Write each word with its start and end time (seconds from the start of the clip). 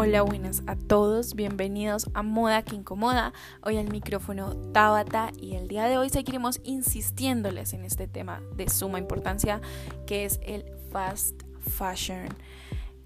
Hola, 0.00 0.22
buenas 0.22 0.62
a 0.68 0.76
todos, 0.76 1.34
bienvenidos 1.34 2.08
a 2.14 2.22
Moda 2.22 2.62
que 2.62 2.76
Incomoda. 2.76 3.32
Hoy 3.62 3.78
al 3.78 3.90
micrófono 3.90 4.54
Tabata 4.70 5.32
y 5.36 5.56
el 5.56 5.66
día 5.66 5.86
de 5.86 5.98
hoy 5.98 6.08
seguiremos 6.08 6.60
insistiéndoles 6.62 7.72
en 7.72 7.84
este 7.84 8.06
tema 8.06 8.40
de 8.54 8.68
suma 8.68 9.00
importancia 9.00 9.60
que 10.06 10.24
es 10.24 10.38
el 10.44 10.66
fast 10.92 11.42
fashion, 11.58 12.28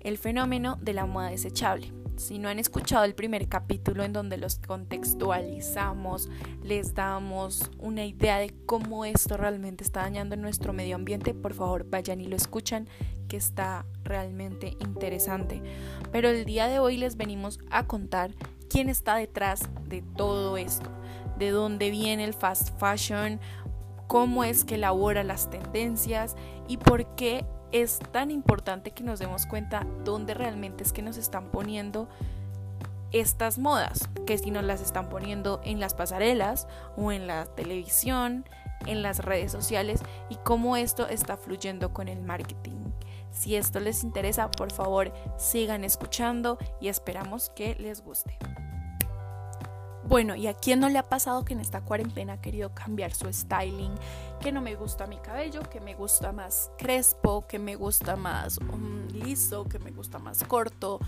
el 0.01 0.19
fenómeno 0.19 0.77
de 0.83 0.93
la 0.93 1.07
moda 1.07 1.31
desechable. 1.31 1.95
Si 2.17 2.39
no 2.39 2.51
han 2.51 2.59
escuchado 2.59 3.05
el 3.05 3.15
primer 3.15 3.49
capítulo 3.49 4.05
en 4.05 4.13
donde 4.13 4.37
los 4.37 4.59
contextualizamos, 4.59 6.29
les 6.63 6.93
damos 6.93 7.71
una 7.79 8.05
idea 8.05 8.37
de 8.37 8.55
cómo 8.67 9.07
esto 9.07 9.39
realmente 9.39 9.83
está 9.83 10.03
dañando 10.03 10.37
nuestro 10.37 10.75
medio 10.75 10.97
ambiente, 10.97 11.33
por 11.33 11.55
favor 11.55 11.89
vayan 11.89 12.21
y 12.21 12.27
lo 12.27 12.37
escuchan, 12.37 12.87
que 13.33 13.39
está 13.39 13.87
realmente 14.05 14.77
interesante. 14.79 15.63
Pero 16.13 16.29
el 16.29 16.45
día 16.45 16.69
de 16.69 16.81
hoy 16.81 16.99
les 16.99 17.17
venimos 17.17 17.61
a 17.71 17.87
contar 17.87 18.35
quién 18.69 18.91
está 18.91 19.17
detrás 19.17 19.71
de 19.89 20.03
todo 20.03 20.59
esto, 20.59 20.91
de 21.39 21.49
dónde 21.49 21.91
viene 21.91 22.25
el 22.25 22.35
fast 22.35 22.79
fashion, 22.79 23.41
cómo 24.07 24.45
es 24.45 24.67
que 24.67 24.75
elabora 24.75 25.25
las 25.25 25.49
tendencias 25.49 26.37
y 26.69 26.77
por 26.77 27.07
qué 27.15 27.47
es 27.71 28.01
tan 28.11 28.31
importante 28.31 28.91
que 28.91 29.03
nos 29.03 29.19
demos 29.19 29.47
cuenta 29.47 29.87
dónde 30.05 30.35
realmente 30.35 30.85
es 30.85 30.93
que 30.93 31.01
nos 31.01 31.17
están 31.17 31.51
poniendo 31.51 32.11
estas 33.13 33.59
modas, 33.59 34.11
que 34.27 34.37
si 34.37 34.51
nos 34.51 34.65
las 34.65 34.83
están 34.83 35.09
poniendo 35.09 35.63
en 35.65 35.81
las 35.81 35.95
pasarelas 35.95 36.69
o 36.99 37.13
en 37.13 37.27
la 37.27 37.47
televisión, 37.47 38.45
en 38.85 39.01
las 39.01 39.21
redes 39.21 39.51
sociales 39.51 40.03
y 40.29 40.37
cómo 40.37 40.77
esto 40.77 41.09
está 41.09 41.39
fluyendo 41.39 41.95
con 41.95 42.09
el 42.09 42.21
marketing. 42.21 42.93
Si 43.33 43.57
esto 43.57 43.81
les 43.81 44.05
interesa, 44.05 44.51
por 44.51 44.71
favor, 44.71 45.13
sigan 45.39 45.85
escuchando 45.85 46.59
y 46.81 46.89
esperamos 46.89 47.51
que 47.51 47.75
les 47.77 48.03
guste. 48.03 48.39
Bueno, 50.05 50.35
¿y 50.35 50.47
a 50.47 50.55
quién 50.55 50.81
no 50.81 50.89
le 50.89 50.99
ha 50.99 51.09
pasado 51.09 51.45
que 51.45 51.55
en 51.55 51.61
esta 51.61 51.81
cuarentena 51.81 52.35
ha 52.35 52.41
querido 52.41 52.75
cambiar 52.75 53.15
su 53.15 53.33
styling? 53.33 53.95
Que 54.41 54.53
no 54.53 54.61
me 54.61 54.75
gusta 54.75 55.07
mi 55.07 55.17
cabello, 55.17 55.63
que 55.63 55.81
me 55.81 55.95
gusta 55.95 56.33
más 56.33 56.71
crespo, 56.77 57.47
que 57.47 57.59
me 57.59 57.77
gusta 57.77 58.17
más 58.17 58.59
um, 58.59 59.07
liso, 59.09 59.65
que 59.65 59.79
me 59.79 59.91
gusta 59.91 60.19
más 60.19 60.45
corto, 60.45 61.01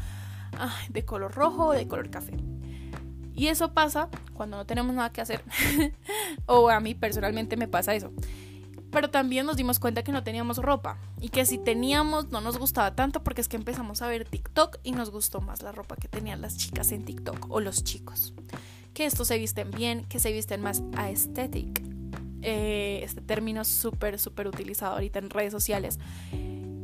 de 0.89 1.05
color 1.05 1.35
rojo 1.35 1.67
o 1.67 1.73
de 1.73 1.87
color 1.89 2.09
café. 2.09 2.37
Y 3.35 3.49
eso 3.49 3.75
pasa 3.75 4.09
cuando 4.33 4.57
no 4.57 4.65
tenemos 4.65 4.95
nada 4.95 5.13
que 5.13 5.21
hacer. 5.21 5.43
o 6.47 6.71
a 6.71 6.79
mí 6.81 6.95
personalmente 6.95 7.57
me 7.57 7.67
pasa 7.67 7.95
eso. 7.95 8.13
Pero 8.95 9.11
también 9.11 9.45
nos 9.45 9.57
dimos 9.57 9.79
cuenta 9.79 10.03
que 10.03 10.13
no 10.13 10.25
teníamos 10.25 10.57
ropa 10.57 10.97
y 11.21 11.29
que 11.29 11.45
si 11.45 11.59
teníamos 11.59 12.31
no 12.31 12.41
nos 12.41 12.57
gustaba 12.57 12.95
tanto 12.95 13.23
porque 13.23 13.43
es 13.43 13.49
que 13.49 13.57
empezamos 13.57 14.01
a 14.01 14.07
ver 14.07 14.25
TikTok 14.25 14.79
y 14.83 14.93
nos 14.93 15.11
gustó 15.11 15.43
más 15.43 15.63
la 15.63 15.73
ropa 15.73 15.97
que 15.97 16.09
tenían 16.09 16.41
las 16.41 16.57
chicas 16.57 16.93
en 16.93 17.05
TikTok 17.05 17.51
o 17.51 17.61
los 17.61 17.85
chicos 17.85 18.33
que 18.95 19.05
estos 19.05 19.29
se 19.29 19.37
visten 19.39 19.71
bien, 19.73 20.05
que 20.05 20.21
se 20.21 20.33
visten 20.33 20.63
más 20.63 20.83
aesthetic. 20.97 21.83
Eh, 22.43 23.01
este 23.03 23.21
término 23.21 23.65
súper, 23.65 24.19
súper 24.19 24.47
utilizado 24.47 24.95
ahorita 24.95 25.19
en 25.19 25.31
redes 25.31 25.53
sociales. 25.53 25.99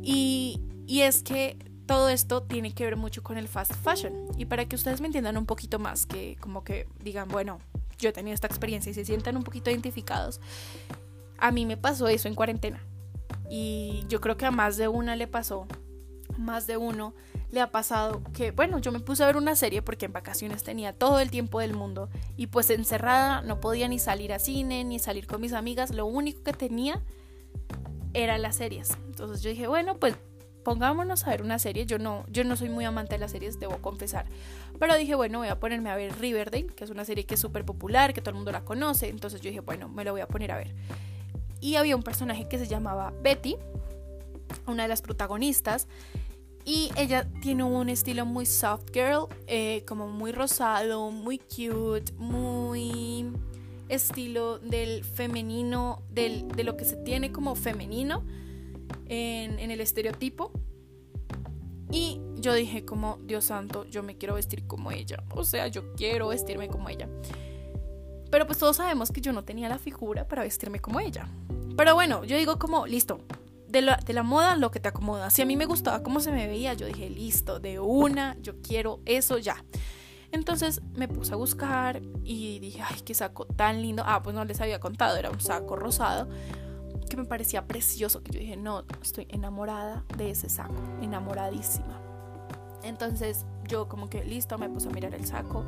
Y, 0.03 0.59
y 0.85 1.01
es 1.01 1.23
que 1.23 1.57
todo 1.85 2.09
esto 2.09 2.43
tiene 2.43 2.73
que 2.73 2.83
ver 2.83 2.97
mucho 2.97 3.23
con 3.23 3.37
el 3.37 3.47
fast 3.47 3.73
fashion. 3.73 4.27
Y 4.37 4.45
para 4.45 4.65
que 4.65 4.75
ustedes 4.75 4.99
me 5.01 5.07
entiendan 5.07 5.37
un 5.37 5.45
poquito 5.45 5.79
más, 5.79 6.05
que 6.05 6.35
como 6.39 6.63
que 6.63 6.87
digan, 7.01 7.29
bueno, 7.29 7.59
yo 7.97 8.09
he 8.09 8.11
tenido 8.11 8.35
esta 8.35 8.47
experiencia 8.47 8.89
y 8.89 8.93
se 8.93 9.05
sientan 9.05 9.37
un 9.37 9.43
poquito 9.43 9.69
identificados, 9.69 10.41
a 11.41 11.51
mí 11.51 11.65
me 11.65 11.75
pasó 11.75 12.07
eso 12.07 12.27
en 12.27 12.35
cuarentena. 12.35 12.81
Y 13.49 14.05
yo 14.07 14.21
creo 14.21 14.37
que 14.37 14.45
a 14.45 14.51
más 14.51 14.77
de 14.77 14.87
una 14.87 15.17
le 15.17 15.27
pasó, 15.27 15.67
más 16.37 16.67
de 16.67 16.77
uno 16.77 17.13
le 17.51 17.59
ha 17.59 17.71
pasado 17.71 18.21
que, 18.33 18.51
bueno, 18.51 18.79
yo 18.79 18.93
me 18.93 19.01
puse 19.01 19.23
a 19.23 19.25
ver 19.25 19.35
una 19.35 19.57
serie 19.57 19.81
porque 19.81 20.05
en 20.05 20.13
vacaciones 20.13 20.63
tenía 20.63 20.93
todo 20.93 21.19
el 21.19 21.29
tiempo 21.29 21.59
del 21.59 21.73
mundo 21.73 22.09
y 22.37 22.47
pues 22.47 22.69
encerrada 22.69 23.41
no 23.41 23.59
podía 23.59 23.89
ni 23.89 23.99
salir 23.99 24.31
a 24.31 24.39
cine 24.39 24.85
ni 24.85 24.99
salir 24.99 25.27
con 25.27 25.41
mis 25.41 25.51
amigas, 25.51 25.93
lo 25.93 26.05
único 26.05 26.43
que 26.43 26.53
tenía 26.53 27.01
era 28.13 28.37
las 28.37 28.55
series. 28.55 28.91
Entonces 29.07 29.41
yo 29.41 29.49
dije, 29.49 29.67
bueno, 29.67 29.97
pues 29.97 30.15
pongámonos 30.63 31.25
a 31.27 31.31
ver 31.31 31.41
una 31.41 31.59
serie. 31.59 31.85
Yo 31.85 31.99
no, 31.99 32.25
yo 32.29 32.43
no 32.43 32.55
soy 32.55 32.69
muy 32.69 32.85
amante 32.85 33.15
de 33.15 33.19
las 33.19 33.31
series, 33.31 33.59
debo 33.59 33.77
confesar. 33.77 34.25
Pero 34.79 34.95
dije, 34.95 35.15
bueno, 35.15 35.39
voy 35.39 35.49
a 35.49 35.59
ponerme 35.59 35.89
a 35.89 35.95
ver 35.95 36.17
Riverdale, 36.19 36.67
que 36.67 36.83
es 36.83 36.89
una 36.89 37.05
serie 37.05 37.25
que 37.25 37.35
es 37.35 37.39
súper 37.39 37.65
popular, 37.65 38.13
que 38.13 38.21
todo 38.21 38.31
el 38.31 38.35
mundo 38.35 38.51
la 38.51 38.63
conoce. 38.63 39.09
Entonces 39.09 39.41
yo 39.41 39.49
dije, 39.49 39.61
bueno, 39.61 39.89
me 39.89 40.03
lo 40.03 40.11
voy 40.11 40.21
a 40.21 40.27
poner 40.27 40.51
a 40.51 40.57
ver. 40.57 40.73
Y 41.61 41.75
había 41.75 41.95
un 41.95 42.03
personaje 42.03 42.49
que 42.49 42.57
se 42.57 42.67
llamaba 42.67 43.13
Betty, 43.21 43.55
una 44.67 44.83
de 44.83 44.89
las 44.89 45.01
protagonistas, 45.01 45.87
y 46.65 46.91
ella 46.97 47.27
tiene 47.41 47.63
un 47.63 47.89
estilo 47.89 48.25
muy 48.25 48.45
soft 48.45 48.91
girl, 48.93 49.27
eh, 49.47 49.83
como 49.87 50.07
muy 50.07 50.31
rosado, 50.31 51.11
muy 51.11 51.39
cute, 51.39 52.11
muy 52.17 53.31
estilo 53.89 54.59
del 54.59 55.03
femenino, 55.03 56.03
del, 56.09 56.47
de 56.49 56.63
lo 56.63 56.77
que 56.77 56.85
se 56.85 56.97
tiene 56.97 57.31
como 57.31 57.55
femenino 57.55 58.23
en, 59.07 59.59
en 59.59 59.71
el 59.71 59.81
estereotipo. 59.81 60.51
Y 61.91 62.21
yo 62.35 62.53
dije 62.53 62.85
como, 62.85 63.17
Dios 63.25 63.45
santo, 63.45 63.85
yo 63.85 64.01
me 64.01 64.17
quiero 64.17 64.35
vestir 64.35 64.65
como 64.65 64.91
ella. 64.91 65.23
O 65.35 65.43
sea, 65.43 65.67
yo 65.67 65.93
quiero 65.95 66.29
vestirme 66.29 66.69
como 66.69 66.89
ella. 66.89 67.09
Pero 68.31 68.47
pues 68.47 68.57
todos 68.57 68.77
sabemos 68.77 69.11
que 69.11 69.21
yo 69.21 69.33
no 69.33 69.43
tenía 69.43 69.69
la 69.69 69.77
figura 69.77 70.27
para 70.27 70.43
vestirme 70.43 70.79
como 70.79 70.99
ella. 70.99 71.27
Pero 71.77 71.93
bueno, 71.93 72.23
yo 72.23 72.37
digo 72.37 72.57
como, 72.57 72.87
listo, 72.87 73.21
de 73.67 73.81
la, 73.81 74.23
moda 74.23 74.55
lo 74.55 74.71
que 74.71 74.79
te 74.79 74.89
acomoda. 74.89 75.29
Si 75.29 75.41
a 75.41 75.45
mí 75.45 75.55
me 75.55 75.65
gustaba 75.65 76.03
cómo 76.03 76.19
se 76.19 76.31
me 76.31 76.47
veía, 76.47 76.73
yo 76.73 76.85
dije, 76.85 77.09
listo, 77.09 77.59
de 77.59 77.79
una, 77.79 78.37
yo 78.41 78.61
quiero 78.61 78.99
eso 79.05 79.37
ya. 79.37 79.63
Entonces 80.31 80.81
me 80.93 81.07
puse 81.07 81.33
a 81.33 81.35
buscar 81.35 82.01
y 82.23 82.59
dije, 82.59 82.81
ay, 82.81 83.01
qué 83.05 83.13
saco 83.13 83.45
tan 83.45 83.81
lindo. 83.81 84.03
Ah, 84.05 84.21
pues 84.23 84.35
no 84.35 84.45
les 84.45 84.61
había 84.61 84.79
contado, 84.79 85.17
era 85.17 85.29
un 85.29 85.41
saco 85.41 85.75
rosado 85.75 86.29
que 87.09 87.17
me 87.17 87.25
parecía 87.25 87.67
precioso. 87.67 88.23
Que 88.23 88.31
yo 88.31 88.39
dije, 88.39 88.57
no, 88.57 88.85
estoy 89.01 89.27
enamorada 89.29 90.05
de 90.17 90.31
ese 90.31 90.49
saco, 90.49 90.75
enamoradísima. 91.01 92.01
Entonces 92.83 93.45
yo 93.67 93.87
como 93.87 94.09
que 94.09 94.23
listo, 94.23 94.57
me 94.57 94.69
puse 94.69 94.87
a 94.87 94.91
mirar 94.91 95.13
el 95.13 95.25
saco, 95.25 95.65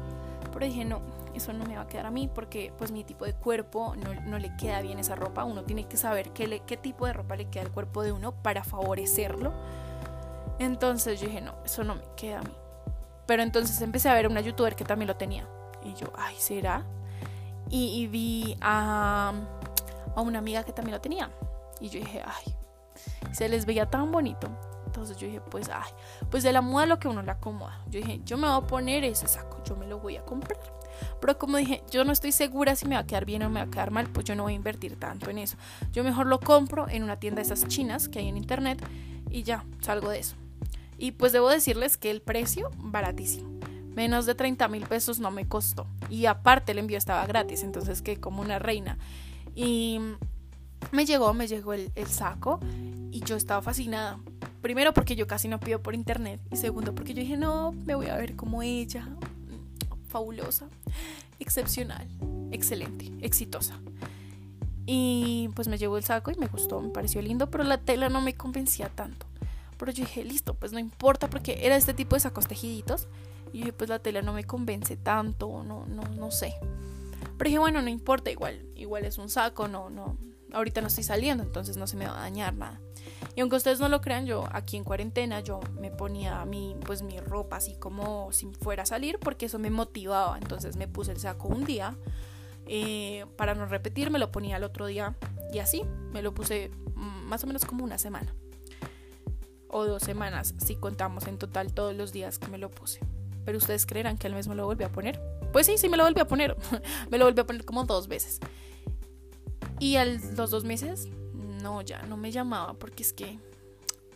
pero 0.52 0.66
dije, 0.66 0.86
no, 0.86 1.02
eso 1.34 1.54
no 1.54 1.66
me 1.66 1.76
va 1.76 1.84
a 1.84 1.88
quedar 1.88 2.06
a 2.06 2.12
mí 2.12 2.30
porque 2.34 2.74
pues 2.78 2.92
mi 2.92 3.04
tipo 3.04 3.26
de 3.26 3.34
cuerpo 3.34 3.96
no, 3.96 4.40
le 4.40 4.56
queda 4.56 4.82
bien 4.82 5.00
esa 5.00 5.16
ropa. 5.16 5.44
Uno 5.44 5.64
tiene 5.64 5.88
que 5.88 5.98
saber 5.98 6.32
qué, 6.32 6.62
qué 6.66 6.78
tipo 6.78 7.06
de 7.06 7.14
ropa 7.14 7.36
le 7.36 7.50
queda 7.50 7.64
al 7.64 7.72
cuerpo 7.72 8.04
de 8.04 8.12
uno 8.12 8.32
para 8.32 8.64
favorecerlo. 8.64 9.54
Entonces 10.60 11.20
yo 11.20 11.28
dije, 11.28 11.42
no, 11.42 11.56
eso 11.66 11.84
no 11.84 11.96
me 11.96 12.04
queda 12.16 12.40
a 12.40 12.44
mí. 12.44 12.56
Pero 13.26 13.44
entonces 13.44 13.82
empecé 13.82 14.10
a 14.10 14.14
ver 14.14 14.26
a 14.26 14.30
una 14.30 14.42
youtuber 14.42 14.76
que 14.76 14.86
también 14.86 15.08
lo 15.08 15.16
tenía. 15.16 15.48
Y 15.84 15.94
yo, 15.96 16.12
ay, 16.16 16.36
¿será? 16.38 16.86
Y, 17.70 18.06
vi 18.08 18.56
a, 18.62 19.34
a 20.16 20.22
una 20.22 20.40
amiga 20.40 20.64
que 20.64 20.74
también 20.74 20.94
lo 20.94 21.02
tenía. 21.02 21.32
Y 21.80 21.90
yo 21.90 22.00
dije, 22.00 22.22
ay, 22.24 22.56
se 23.32 23.50
les 23.50 23.66
veía 23.66 23.90
tan 23.90 24.12
bonito. 24.12 24.48
Entonces 24.86 25.18
yo 25.18 25.26
dije, 25.26 25.42
pues, 25.42 25.70
ay, 25.70 25.92
pues 26.30 26.44
de 26.44 26.54
la 26.54 26.62
moda 26.62 26.86
lo 26.86 27.00
que 27.00 27.08
uno 27.08 27.24
le 27.24 27.32
acomoda. 27.32 27.82
Yo 27.88 28.00
dije, 28.00 28.22
yo 28.24 28.38
me 28.38 28.48
voy 28.48 28.58
a 28.58 28.68
poner 28.68 29.04
ese 29.04 29.28
saco, 29.28 29.64
yo 29.64 29.76
me 29.76 29.88
lo 29.88 30.00
voy 30.00 30.18
a 30.18 30.22
comprar. 30.24 30.60
Pero 31.22 31.38
como 31.38 31.58
dije, 31.58 31.84
yo 31.92 32.04
no 32.04 32.12
estoy 32.12 32.32
segura 32.32 32.76
si 32.76 32.86
me 32.86 32.96
va 32.96 33.02
a 33.02 33.08
quedar 33.08 33.26
bien 33.26 33.44
o 33.44 33.50
me 33.50 33.60
va 33.60 33.68
a 33.68 33.70
quedar 33.70 33.92
mal, 33.92 34.08
pues 34.08 34.26
yo 34.26 34.36
no 34.36 34.44
voy 34.44 34.54
a 34.54 34.56
invertir 34.56 34.96
tanto 34.96 35.30
en 35.30 35.38
eso. 35.38 35.58
Yo 35.92 36.04
mejor 36.04 36.28
lo 36.28 36.40
compro 36.40 36.88
en 36.90 37.04
una 37.04 37.18
tienda 37.18 37.42
de 37.42 37.48
esas 37.48 37.68
chinas 37.68 38.10
que 38.10 38.20
hay 38.20 38.28
en 38.28 38.38
internet 38.38 38.84
y 39.30 39.44
ya, 39.44 39.66
salgo 39.82 40.10
de 40.10 40.20
eso. 40.20 40.36
Y 40.98 41.12
pues 41.12 41.32
debo 41.32 41.50
decirles 41.50 41.98
que 41.98 42.12
el 42.12 42.22
precio, 42.22 42.72
baratísimo. 42.78 43.50
Menos 43.96 44.26
de 44.26 44.36
30 44.36 44.68
mil 44.70 44.86
pesos 44.88 45.20
no 45.20 45.32
me 45.32 45.48
costó. 45.48 45.88
Y 46.10 46.26
aparte 46.26 46.72
el 46.72 46.80
envío 46.80 46.98
estaba 46.98 47.26
gratis, 47.26 47.64
entonces 47.64 48.02
que 48.02 48.20
como 48.20 48.42
una 48.42 48.60
reina. 48.60 48.98
Y 49.56 50.00
me 50.92 51.06
llegó, 51.06 51.34
me 51.34 51.48
llegó 51.48 51.74
el, 51.74 51.92
el 51.96 52.08
saco 52.08 52.60
y 53.12 53.20
yo 53.22 53.36
estaba 53.36 53.62
fascinada 53.62 54.20
Primero 54.64 54.94
porque 54.94 55.18
yo 55.18 55.28
casi 55.28 55.50
no 55.50 55.60
pido 55.60 55.82
por 55.82 55.94
internet 55.94 56.40
y 56.50 56.56
segundo 56.56 56.96
porque 56.96 57.14
yo 57.14 57.20
dije, 57.20 57.36
no, 57.36 57.74
me 57.74 57.96
voy 57.96 58.08
a 58.08 58.16
ver 58.16 58.38
como 58.38 58.64
ella. 58.64 59.06
Fabulosa, 60.14 60.68
excepcional, 61.40 62.08
excelente, 62.52 63.12
exitosa. 63.26 63.80
Y 64.86 65.50
pues 65.56 65.68
me 65.68 65.80
llevó 65.80 65.98
el 65.98 66.04
saco 66.04 66.30
y 66.30 66.36
me 66.36 66.46
gustó, 66.46 66.80
me 66.82 66.90
pareció 66.90 67.20
lindo, 67.20 67.50
pero 67.50 67.64
la 67.64 67.80
tela 67.80 68.10
no 68.10 68.22
me 68.22 68.36
convencía 68.36 68.90
tanto. 68.90 69.26
Pero 69.80 69.92
yo 69.92 70.04
dije, 70.04 70.24
listo, 70.24 70.54
pues 70.54 70.72
no 70.72 70.78
importa 70.78 71.32
porque 71.32 71.66
era 71.66 71.76
este 71.76 71.96
tipo 71.96 72.16
de 72.16 72.20
sacos 72.20 72.46
tejiditos. 72.46 73.08
Y 73.54 73.62
dije, 73.62 73.74
pues 73.74 73.90
la 73.90 73.98
tela 73.98 74.22
no 74.22 74.34
me 74.34 74.44
convence 74.44 74.98
tanto, 74.98 75.64
no, 75.64 75.88
no, 75.88 76.04
no 76.04 76.30
sé. 76.30 76.54
Pero 77.40 77.48
dije, 77.48 77.58
bueno, 77.58 77.82
no 77.82 77.90
importa, 77.90 78.30
igual, 78.30 78.64
igual 78.76 79.06
es 79.06 79.18
un 79.18 79.30
saco, 79.30 79.68
no, 79.68 79.90
no, 79.90 80.16
ahorita 80.52 80.82
no 80.82 80.90
estoy 80.90 81.06
saliendo, 81.06 81.44
entonces 81.44 81.76
no 81.76 81.88
se 81.88 81.98
me 81.98 82.06
va 82.06 82.20
a 82.20 82.22
dañar 82.22 82.54
nada. 82.54 82.80
Y 83.36 83.42
aunque 83.42 83.56
ustedes 83.56 83.80
no 83.80 83.90
lo 83.90 84.02
crean, 84.02 84.26
yo 84.26 84.48
aquí 84.52 84.78
en 84.78 84.84
cuarentena 84.84 85.40
yo 85.40 85.60
me 85.80 85.90
ponía 85.90 86.46
mi, 86.46 86.76
pues 86.86 87.02
mi 87.02 87.20
ropa 87.20 87.58
así 87.58 87.76
como 87.76 88.32
si 88.32 88.46
fuera 88.54 88.84
a 88.84 88.86
salir 88.86 89.20
porque 89.20 89.48
eso 89.48 89.58
me 89.58 89.72
motivaba. 89.72 90.38
Entonces 90.38 90.76
me 90.76 90.88
puse 90.88 91.12
el 91.12 91.20
saco 91.20 91.48
un 91.48 91.66
día 91.66 91.98
eh, 92.68 93.26
para 93.36 93.56
no 93.56 93.66
repetir, 93.66 94.12
me 94.12 94.20
lo 94.20 94.32
ponía 94.32 94.58
el 94.58 94.64
otro 94.64 94.86
día 94.86 95.16
y 95.52 95.60
así 95.60 95.84
me 96.12 96.22
lo 96.22 96.34
puse 96.34 96.72
mm, 96.96 97.26
más 97.26 97.44
o 97.44 97.48
menos 97.48 97.66
como 97.66 97.84
una 97.84 97.98
semana 97.98 98.34
o 99.68 99.86
dos 99.86 100.04
semanas 100.04 100.54
si 100.64 100.76
contamos 100.76 101.28
en 101.28 101.38
total 101.38 101.74
todos 101.74 101.96
los 101.96 102.14
días 102.14 102.40
que 102.40 102.48
me 102.48 102.58
lo 102.58 102.70
puse. 102.70 103.00
pero 103.44 103.58
ustedes 103.58 103.86
creerán 103.86 104.18
que 104.18 104.28
al 104.28 104.36
mes 104.36 104.48
me 104.48 104.56
lo 104.56 104.66
volví 104.66 104.86
a 104.86 104.92
poner. 104.92 105.20
Pues 105.52 105.66
sí, 105.66 105.78
sí 105.78 105.90
me 105.90 105.98
lo 105.98 106.04
volví 106.06 106.22
a 106.22 106.28
poner. 106.28 106.56
me 107.12 107.18
lo 107.18 107.26
volví 107.26 107.42
a 107.42 107.46
poner 107.46 107.66
como 107.66 107.84
dos 107.84 108.08
veces. 108.08 108.40
Y 109.80 109.98
a 109.98 110.06
los 110.06 110.50
dos 110.50 110.64
meses, 110.64 111.10
no, 111.64 111.82
ya 111.82 112.04
no 112.04 112.18
me 112.18 112.32
llamaba 112.32 112.74
porque 112.74 113.02
es 113.02 113.14
que 113.14 113.40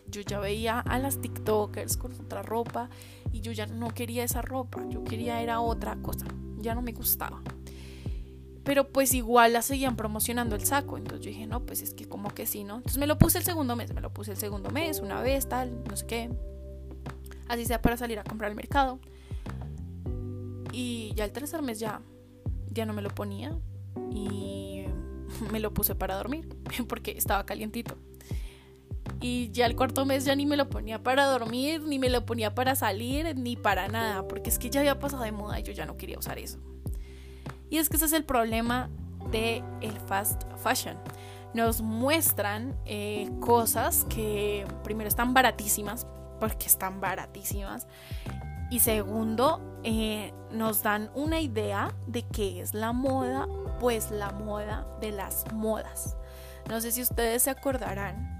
yo 0.09 0.21
ya 0.21 0.39
veía 0.39 0.79
a 0.79 0.99
las 0.99 1.19
TikTokers 1.19 1.97
con 1.97 2.13
otra 2.13 2.41
ropa 2.43 2.89
y 3.31 3.41
yo 3.41 3.51
ya 3.51 3.65
no 3.65 3.89
quería 3.89 4.23
esa 4.23 4.41
ropa, 4.41 4.81
yo 4.89 5.03
quería 5.03 5.41
era 5.41 5.59
otra 5.59 5.95
cosa, 5.97 6.27
ya 6.59 6.75
no 6.75 6.81
me 6.81 6.91
gustaba. 6.91 7.41
Pero 8.63 8.89
pues 8.89 9.13
igual 9.13 9.53
la 9.53 9.61
seguían 9.61 9.95
promocionando 9.95 10.55
el 10.55 10.65
saco, 10.65 10.97
entonces 10.97 11.25
yo 11.25 11.31
dije, 11.31 11.47
no, 11.47 11.65
pues 11.65 11.81
es 11.81 11.93
que 11.93 12.07
como 12.07 12.33
que 12.33 12.45
sí, 12.45 12.65
¿no? 12.65 12.77
Entonces 12.77 12.97
me 12.97 13.07
lo 13.07 13.17
puse 13.17 13.37
el 13.37 13.45
segundo 13.45 13.75
mes, 13.77 13.93
me 13.93 14.01
lo 14.01 14.13
puse 14.13 14.31
el 14.31 14.37
segundo 14.37 14.69
mes, 14.71 14.99
una 14.99 15.21
vez, 15.21 15.47
tal, 15.47 15.83
no 15.85 15.95
sé 15.95 16.05
qué. 16.05 16.29
Así 17.47 17.65
sea 17.65 17.81
para 17.81 17.95
salir 17.95 18.19
a 18.19 18.25
comprar 18.25 18.51
al 18.51 18.57
mercado. 18.57 18.99
Y 20.73 21.13
ya 21.15 21.23
el 21.23 21.31
tercer 21.31 21.61
mes 21.61 21.79
ya, 21.79 22.01
ya 22.71 22.85
no 22.85 22.93
me 22.93 23.01
lo 23.01 23.09
ponía 23.09 23.57
y 24.11 24.76
me 25.51 25.59
lo 25.59 25.73
puse 25.73 25.95
para 25.95 26.15
dormir 26.15 26.47
porque 26.87 27.11
estaba 27.11 27.45
calientito. 27.45 27.95
Y 29.19 29.49
ya 29.51 29.65
el 29.65 29.75
cuarto 29.75 30.05
mes 30.05 30.25
ya 30.25 30.35
ni 30.35 30.45
me 30.45 30.57
lo 30.57 30.69
ponía 30.69 31.01
para 31.01 31.25
dormir, 31.25 31.81
ni 31.83 31.97
me 31.97 32.09
lo 32.09 32.25
ponía 32.25 32.53
para 32.53 32.75
salir, 32.75 33.35
ni 33.35 33.55
para 33.55 33.87
nada, 33.87 34.27
porque 34.27 34.49
es 34.49 34.59
que 34.59 34.69
ya 34.69 34.81
había 34.81 34.99
pasado 34.99 35.23
de 35.23 35.31
moda 35.31 35.59
y 35.59 35.63
yo 35.63 35.71
ya 35.71 35.85
no 35.85 35.97
quería 35.97 36.19
usar 36.19 36.37
eso. 36.37 36.59
Y 37.69 37.77
es 37.77 37.89
que 37.89 37.95
ese 37.95 38.05
es 38.05 38.13
el 38.13 38.25
problema 38.25 38.89
de 39.31 39.63
el 39.81 39.97
fast 40.01 40.43
fashion. 40.61 40.97
Nos 41.53 41.81
muestran 41.81 42.77
eh, 42.85 43.29
cosas 43.39 44.05
que 44.09 44.67
primero 44.83 45.07
están 45.07 45.33
baratísimas, 45.33 46.05
porque 46.39 46.67
están 46.67 47.01
baratísimas, 47.01 47.87
y 48.69 48.79
segundo, 48.81 49.79
eh, 49.83 50.33
nos 50.51 50.83
dan 50.83 51.09
una 51.15 51.39
idea 51.39 51.95
de 52.05 52.23
qué 52.23 52.59
es 52.59 52.73
la 52.73 52.91
moda, 52.91 53.47
pues 53.79 54.11
la 54.11 54.31
moda 54.31 54.85
de 54.99 55.11
las 55.11 55.51
modas. 55.53 56.15
No 56.69 56.81
sé 56.81 56.91
si 56.91 57.01
ustedes 57.01 57.43
se 57.43 57.49
acordarán 57.49 58.37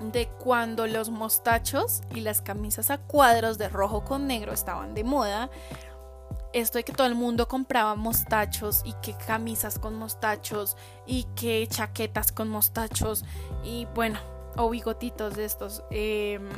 de 0.00 0.28
cuando 0.28 0.86
los 0.86 1.10
mostachos 1.10 2.02
y 2.14 2.20
las 2.20 2.42
camisas 2.42 2.90
a 2.90 2.98
cuadros 2.98 3.58
de 3.58 3.68
rojo 3.68 4.04
con 4.04 4.26
negro 4.26 4.52
estaban 4.52 4.94
de 4.94 5.04
moda. 5.04 5.50
Esto 6.52 6.78
de 6.78 6.84
que 6.84 6.92
todo 6.92 7.06
el 7.06 7.14
mundo 7.14 7.48
compraba 7.48 7.94
mostachos 7.94 8.82
y 8.84 8.92
que 8.94 9.14
camisas 9.14 9.78
con 9.78 9.94
mostachos 9.94 10.76
y 11.06 11.24
que 11.34 11.66
chaquetas 11.66 12.32
con 12.32 12.48
mostachos 12.48 13.24
y 13.64 13.86
bueno, 13.94 14.18
o 14.56 14.68
bigotitos 14.68 15.36
de 15.36 15.44
estos. 15.44 15.82
Em, 15.90 16.50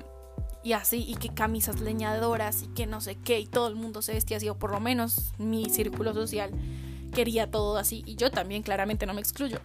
y 0.65 0.73
así, 0.73 1.05
y 1.07 1.15
que 1.17 1.29
camisas 1.29 1.81
leñadoras 1.81 2.63
y 2.63 2.69
que 2.69 2.87
no 2.87 3.01
sé 3.01 3.17
qué, 3.17 3.39
y 3.39 3.47
todo 3.47 3.69
el 3.69 3.77
mundo 3.77 4.01
se 4.01 4.15
vestía 4.15 4.39
así, 4.39 4.49
o 4.49 4.59
por 4.59 4.71
lo 4.73 4.81
menos 4.81 5.35
mi 5.39 5.67
círculo 5.69 6.15
social 6.15 6.51
quería 7.15 7.51
todo 7.51 7.79
así, 7.79 8.03
y 8.05 8.17
yo 8.17 8.31
también 8.31 8.63
claramente 8.63 9.07
no 9.07 9.15
me 9.15 9.21
excluyo. 9.21 9.61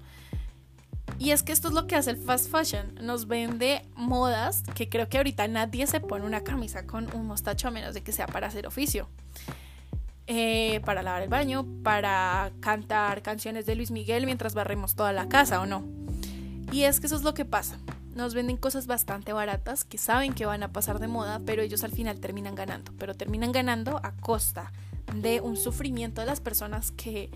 Y 1.19 1.31
es 1.31 1.44
que 1.44 1.51
esto 1.51 1.68
es 1.68 1.74
lo 1.74 1.86
que 1.86 1.98
hace 1.98 2.12
el 2.12 2.18
fast 2.18 2.50
fashion. 2.50 2.96
Nos 3.01 3.28
vende 3.28 3.86
modas 3.96 4.63
que 4.74 4.88
creo 4.88 5.10
que 5.10 5.18
ahorita 5.18 5.48
nadie 5.50 5.86
se 5.86 6.00
pone 6.00 6.25
una 6.25 6.46
camisa 6.46 6.86
con 6.86 7.13
un 7.13 7.28
mostacho 7.28 7.68
a 7.68 7.72
menos 7.72 7.94
de 7.94 8.01
que 8.01 8.13
sea 8.13 8.25
para 8.25 8.48
hacer 8.48 8.66
oficio. 8.66 9.10
Eh, 10.28 10.80
para 10.86 11.04
lavar 11.04 11.24
el 11.24 11.30
baño, 11.30 11.66
para 11.84 12.51
cantar 12.62 13.22
canciones 13.22 13.66
de 13.66 13.75
Luis 13.75 13.92
Miguel 13.92 14.28
mientras 14.28 14.54
barremos 14.54 14.96
toda 14.96 15.12
la 15.12 15.28
casa 15.28 15.60
o 15.60 15.66
no. 15.66 15.84
Y 16.72 16.84
es 16.84 17.00
que 17.01 17.07
eso 17.07 17.18
es 17.18 17.24
lo 17.24 17.34
que 17.34 17.46
pasa. 17.46 17.80
Nos 18.16 18.34
venden 18.34 18.56
cosas 18.56 18.88
bastante 18.88 19.34
baratas 19.34 19.84
que 19.84 19.98
saben 19.98 20.34
que 20.34 20.46
van 20.46 20.63
a 20.63 20.72
pasar 20.72 21.00
de 21.00 21.07
moda, 21.07 21.42
pero 21.46 21.63
ellos 21.63 21.84
al 21.84 21.92
final 21.92 22.19
terminan 22.19 22.56
ganando. 22.56 22.94
Pero 22.98 23.16
terminan 23.16 23.51
ganando 23.51 24.00
a 24.04 24.12
costa 24.12 24.72
de 25.16 25.42
un 25.42 25.58
sufrimiento 25.58 26.22
de 26.22 26.28
las 26.28 26.40
personas 26.40 26.92
que 26.92 27.30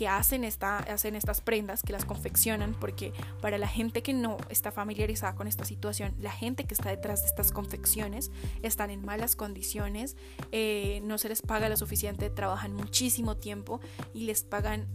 que 0.00 0.08
hacen, 0.08 0.44
esta, 0.44 0.78
hacen 0.78 1.14
estas 1.14 1.42
prendas, 1.42 1.82
que 1.82 1.92
las 1.92 2.06
confeccionan, 2.06 2.72
porque 2.72 3.12
para 3.42 3.58
la 3.58 3.68
gente 3.68 4.02
que 4.02 4.14
no 4.14 4.38
está 4.48 4.72
familiarizada 4.72 5.34
con 5.34 5.46
esta 5.46 5.66
situación, 5.66 6.14
la 6.18 6.32
gente 6.32 6.64
que 6.64 6.72
está 6.72 6.88
detrás 6.88 7.20
de 7.20 7.26
estas 7.26 7.52
confecciones 7.52 8.30
están 8.62 8.88
en 8.88 9.04
malas 9.04 9.36
condiciones, 9.36 10.16
eh, 10.52 11.02
no 11.04 11.18
se 11.18 11.28
les 11.28 11.42
paga 11.42 11.68
lo 11.68 11.76
suficiente, 11.76 12.30
trabajan 12.30 12.72
muchísimo 12.72 13.36
tiempo 13.36 13.80
y 14.14 14.24
les 14.24 14.42
pagan 14.42 14.88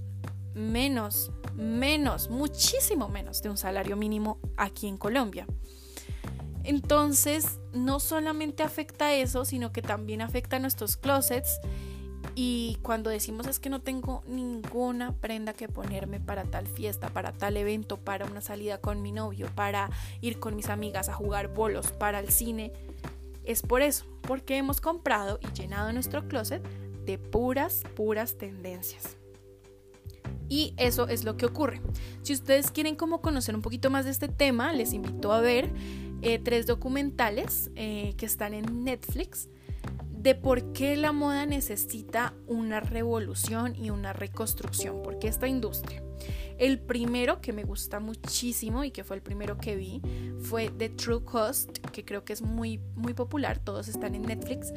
menos, 0.56 1.32
menos, 1.54 2.32
muchísimo 2.32 3.08
menos 3.08 3.44
de 3.44 3.52
un 3.52 3.58
salario 3.58 3.98
mínimo 3.98 4.40
aquí 4.58 4.88
en 4.88 4.98
Colombia. 4.98 5.46
Entonces, 6.64 7.60
no 7.74 8.00
solamente 8.00 8.64
afecta 8.64 9.14
eso, 9.14 9.46
sino 9.46 9.72
que 9.72 9.84
también 9.84 10.24
afecta 10.24 10.56
a 10.56 10.60
nuestros 10.60 10.98
closets 10.98 11.60
y 12.36 12.78
cuando 12.82 13.10
decimos 13.10 13.48
es 13.48 13.60
que 13.60 13.70
no 13.70 13.80
tengo 13.82 14.22
ninguna 14.28 15.14
prenda 15.14 15.54
que 15.54 15.70
ponerme 15.70 16.20
para 16.20 16.44
tal 16.44 16.68
fiesta, 16.68 17.10
para 17.10 17.32
tal 17.32 17.56
evento, 17.56 17.96
para 17.96 18.26
una 18.26 18.42
salida 18.42 18.78
con 18.80 19.02
mi 19.02 19.14
novio, 19.14 19.48
para 19.56 19.90
ir 20.20 20.38
con 20.40 20.56
mis 20.58 20.68
amigas 20.68 21.08
a 21.08 21.14
jugar 21.14 21.54
bolos, 21.54 21.94
para 21.94 22.20
el 22.20 22.30
cine, 22.30 22.74
es 23.46 23.62
por 23.62 23.82
eso, 23.82 24.06
porque 24.22 24.58
hemos 24.58 24.82
comprado 24.82 25.40
y 25.42 25.58
llenado 25.58 25.94
nuestro 25.94 26.28
closet 26.28 26.62
de 27.06 27.18
puras, 27.18 27.84
puras 27.96 28.38
tendencias. 28.38 29.16
Y 30.50 30.74
eso 30.78 31.08
es 31.08 31.24
lo 31.24 31.38
que 31.38 31.46
ocurre. 31.46 31.82
Si 32.22 32.34
ustedes 32.34 32.70
quieren 32.70 32.96
como 32.96 33.22
conocer 33.22 33.56
un 33.56 33.62
poquito 33.62 33.90
más 33.90 34.04
de 34.04 34.12
este 34.12 34.28
tema, 34.28 34.74
les 34.74 34.92
invito 34.94 35.32
a 35.32 35.40
ver 35.40 35.72
eh, 36.22 36.40
tres 36.40 36.68
documentales 36.68 37.72
eh, 37.76 38.14
que 38.18 38.26
están 38.26 38.54
en 38.54 38.84
Netflix 38.84 39.48
de 40.26 40.34
por 40.34 40.74
qué 40.74 40.98
la 40.98 41.12
moda 41.12 41.46
necesita 41.46 42.34
una 42.48 42.80
revolución 42.80 43.76
y 43.76 43.92
una 43.92 44.12
reconstrucción, 44.12 45.04
porque 45.04 45.28
esta 45.28 45.48
industria. 45.48 46.02
El 46.58 46.80
primero 46.80 47.42
que 47.42 47.54
me 47.54 47.64
gusta 47.64 48.00
muchísimo 48.00 48.84
y 48.84 48.90
que 48.90 49.04
fue 49.04 49.18
el 49.18 49.22
primero 49.22 49.60
que 49.60 49.76
vi 49.76 50.02
fue 50.40 50.72
The 50.72 50.90
True 50.90 51.24
Cost, 51.24 51.78
que 51.92 52.04
creo 52.04 52.26
que 52.26 52.34
es 52.34 52.42
muy, 52.42 52.80
muy 52.96 53.14
popular, 53.14 53.60
todos 53.60 53.88
están 53.88 54.16
en 54.16 54.24
Netflix, 54.24 54.74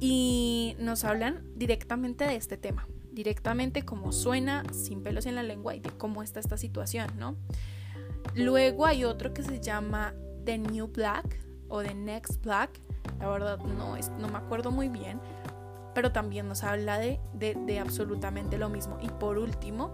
y 0.00 0.74
nos 0.80 1.04
hablan 1.04 1.44
directamente 1.54 2.24
de 2.24 2.34
este 2.34 2.56
tema, 2.56 2.88
directamente 3.12 3.84
cómo 3.84 4.10
suena, 4.10 4.64
sin 4.72 5.00
pelos 5.00 5.26
en 5.26 5.36
la 5.36 5.44
lengua 5.44 5.76
y 5.76 5.80
de 5.80 5.90
cómo 5.90 6.24
está 6.24 6.40
esta 6.40 6.56
situación, 6.56 7.06
¿no? 7.16 7.36
Luego 8.34 8.84
hay 8.84 9.04
otro 9.04 9.32
que 9.32 9.44
se 9.44 9.60
llama 9.60 10.12
The 10.44 10.58
New 10.58 10.88
Black 10.88 11.38
o 11.68 11.84
The 11.84 11.94
Next 11.94 12.42
Black, 12.42 12.80
la 13.18 13.28
verdad 13.28 13.58
no, 13.58 13.96
es, 13.96 14.10
no 14.18 14.28
me 14.28 14.38
acuerdo 14.38 14.70
muy 14.70 14.88
bien, 14.88 15.20
pero 15.94 16.12
también 16.12 16.48
nos 16.48 16.62
habla 16.62 16.98
de, 16.98 17.20
de, 17.32 17.78
absolutamente 17.78 18.58
lo 18.58 18.68
mismo. 18.68 18.98
Y 19.00 19.08
por 19.08 19.38
último, 19.38 19.90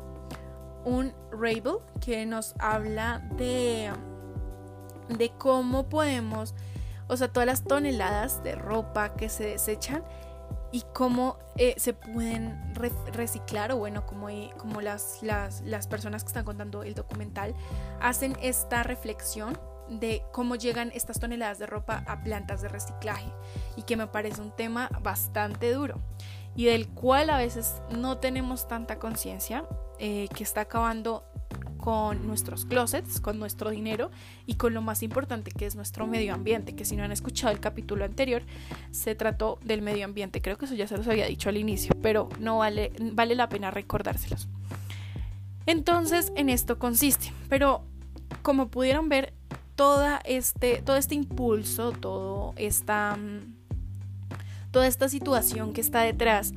un 0.85 1.13
Rabel 1.31 1.79
que 2.01 2.27
nos 2.27 2.55
habla 2.59 3.21
de, 3.37 3.93
de 5.09 5.31
cómo 5.39 5.89
podemos, 5.89 6.55
o 7.09 7.17
sea, 7.17 7.29
todas 7.29 7.47
las 7.47 7.63
toneladas 7.63 8.43
de 8.43 8.57
ropa 8.57 9.15
que 9.15 9.29
se 9.29 9.45
desechan 9.45 10.03
y 10.73 10.83
cómo 10.95 11.39
eh, 11.57 11.75
se 11.77 11.93
pueden 11.93 12.75
reciclar 13.13 13.71
o 13.73 13.77
bueno, 13.77 14.07
como, 14.07 14.29
como 14.57 14.81
las, 14.81 15.23
las, 15.23 15.61
las 15.61 15.87
personas 15.87 16.25
que 16.25 16.29
están 16.29 16.45
contando 16.45 16.83
el 16.83 16.95
documental 16.95 17.55
hacen 18.01 18.37
esta 18.41 18.83
reflexión 18.83 19.57
de 19.89 20.23
cómo 20.33 20.57
llegan 20.57 20.91
estas 20.95 21.19
toneladas 21.19 21.59
de 21.59 21.67
ropa 21.67 22.05
a 22.07 22.23
plantas 22.23 22.63
de 22.63 22.69
reciclaje 22.69 23.31
y 23.77 23.83
que 23.83 23.97
me 23.97 24.07
parece 24.07 24.41
un 24.41 24.55
tema 24.55 24.91
bastante 25.03 25.73
duro 25.73 26.01
y 26.55 26.67
del 26.67 26.89
cual 26.89 27.31
a 27.31 27.39
veces 27.39 27.81
no 27.97 28.19
tenemos 28.19 28.69
tanta 28.69 28.99
conciencia 28.99 29.65
eh, 29.99 30.29
que 30.35 30.45
está 30.45 30.63
acabando 30.63 31.25
con 31.83 32.29
nuestros 32.29 32.65
closets, 32.65 33.21
con 33.21 33.41
nuestro 33.41 33.71
dinero 33.71 34.13
y 34.47 34.55
con 34.55 34.73
lo 34.73 34.83
más 34.83 35.03
importante 35.03 35.51
que 35.51 35.67
es 35.67 35.75
nuestro 35.75 36.07
medio 36.07 36.33
ambiente, 36.33 36.77
que 36.77 36.85
si 36.85 36.95
no 36.95 37.03
han 37.03 37.11
escuchado 37.11 37.53
el 37.53 37.59
capítulo 37.59 38.05
anterior, 38.05 38.43
se 38.93 39.17
trató 39.17 39.59
del 39.65 39.83
medio 39.83 40.05
ambiente, 40.05 40.41
creo 40.41 40.57
que 40.57 40.67
eso 40.67 40.75
ya 40.75 40.87
se 40.87 40.97
los 40.97 41.09
había 41.09 41.27
dicho 41.27 41.49
al 41.49 41.57
inicio, 41.57 41.93
pero 42.01 42.29
no 42.39 42.59
vale, 42.59 42.93
vale 43.13 43.35
la 43.35 43.49
pena 43.49 43.73
recordárselos. 43.73 44.49
Entonces, 45.67 46.33
en 46.37 46.51
esto 46.51 46.79
consiste, 46.79 47.33
pero 47.49 47.85
como 48.43 48.69
pudieron 48.69 49.09
ver, 49.09 49.33
toda 49.77 50.21
este, 50.25 50.83
todo 50.83 50.97
este 50.97 51.15
impulso, 51.15 51.93
todo 51.93 52.55
esta, 52.57 53.17
mm, 53.17 53.55
toda 54.71 54.87
esta 54.87 55.09
situación 55.09 55.73
que 55.73 55.81
está 55.81 56.03
detrás, 56.03 56.53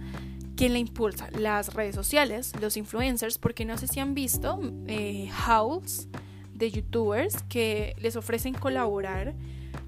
¿quién 0.56 0.74
la 0.74 0.80
impulsa? 0.80 1.30
Las 1.32 1.74
redes 1.74 1.96
sociales, 1.96 2.54
los 2.62 2.78
influencers, 2.78 3.38
porque 3.38 3.66
no 3.66 3.78
sé 3.78 3.88
si 3.88 4.00
han 4.00 4.14
visto 4.14 4.60
eh, 4.88 5.30
hauls 5.46 6.08
de 6.54 6.72
youtubers 6.72 7.44
que 7.44 7.96
les 8.00 8.16
ofrecen 8.16 8.54
colaborar 8.54 9.34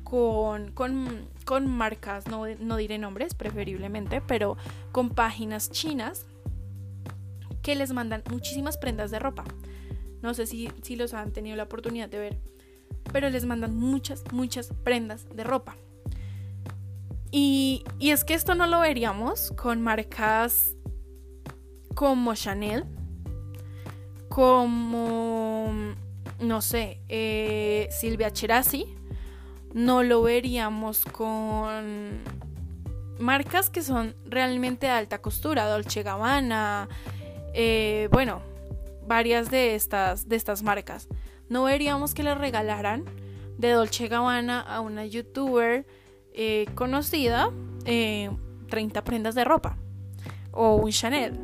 con, 0.04 0.72
con, 0.72 1.28
con 1.46 1.68
marcas, 1.68 2.28
no, 2.28 2.46
no 2.60 2.78
diré 2.78 2.98
nombres 2.98 3.34
preferiblemente, 3.34 4.22
pero 4.22 4.58
con 4.92 5.10
páginas 5.10 5.70
chinas 5.70 6.26
que 7.62 7.76
les 7.76 7.92
mandan 7.92 8.24
muchísimas 8.30 8.78
prendas 8.78 9.12
de 9.12 9.20
ropa. 9.20 9.44
No 10.22 10.34
sé 10.34 10.46
si, 10.46 10.72
si 10.82 10.96
los 10.96 11.14
han 11.14 11.32
tenido 11.32 11.56
la 11.58 11.64
oportunidad 11.64 12.10
de 12.10 12.20
ver 12.20 12.40
pero 13.12 13.30
les 13.30 13.46
mandan 13.46 13.76
muchas, 13.76 14.24
muchas 14.32 14.70
prendas 14.84 15.26
de 15.36 15.44
ropa. 15.44 15.76
Y, 17.32 17.84
y 18.00 18.12
es 18.12 18.24
que 18.24 18.34
esto 18.34 18.56
no 18.56 18.68
lo 18.68 18.80
veríamos 18.80 19.52
con 19.52 19.82
marcas 19.82 20.76
como 21.94 22.36
Chanel, 22.36 22.86
como, 24.30 25.74
no 26.40 26.62
sé, 26.62 27.02
eh, 27.10 27.88
Silvia 27.92 28.32
Cherasi, 28.32 28.86
no 29.74 30.04
lo 30.04 30.22
veríamos 30.22 31.04
con 31.06 32.20
marcas 33.20 33.70
que 33.70 33.82
son 33.82 34.16
realmente 34.26 34.86
de 34.86 34.92
alta 34.92 35.20
costura, 35.24 35.68
Dolce 35.68 36.04
Gabbana, 36.04 36.88
eh, 37.54 38.10
bueno, 38.12 38.42
varias 39.08 39.50
de 39.50 39.74
estas, 39.74 40.30
de 40.30 40.36
estas 40.36 40.62
marcas. 40.62 41.08
No 41.50 41.64
veríamos 41.64 42.14
que 42.14 42.24
le 42.24 42.36
regalaran 42.36 43.06
de 43.58 43.72
Dolce 43.72 44.08
Gabbana 44.08 44.62
a 44.62 44.82
una 44.82 45.06
youtuber 45.06 45.86
eh, 46.34 46.66
conocida 46.76 47.52
30 47.86 49.04
prendas 49.04 49.34
de 49.34 49.44
ropa 49.44 49.78
o 50.52 50.76
un 50.76 50.92
Chanel 50.92 51.40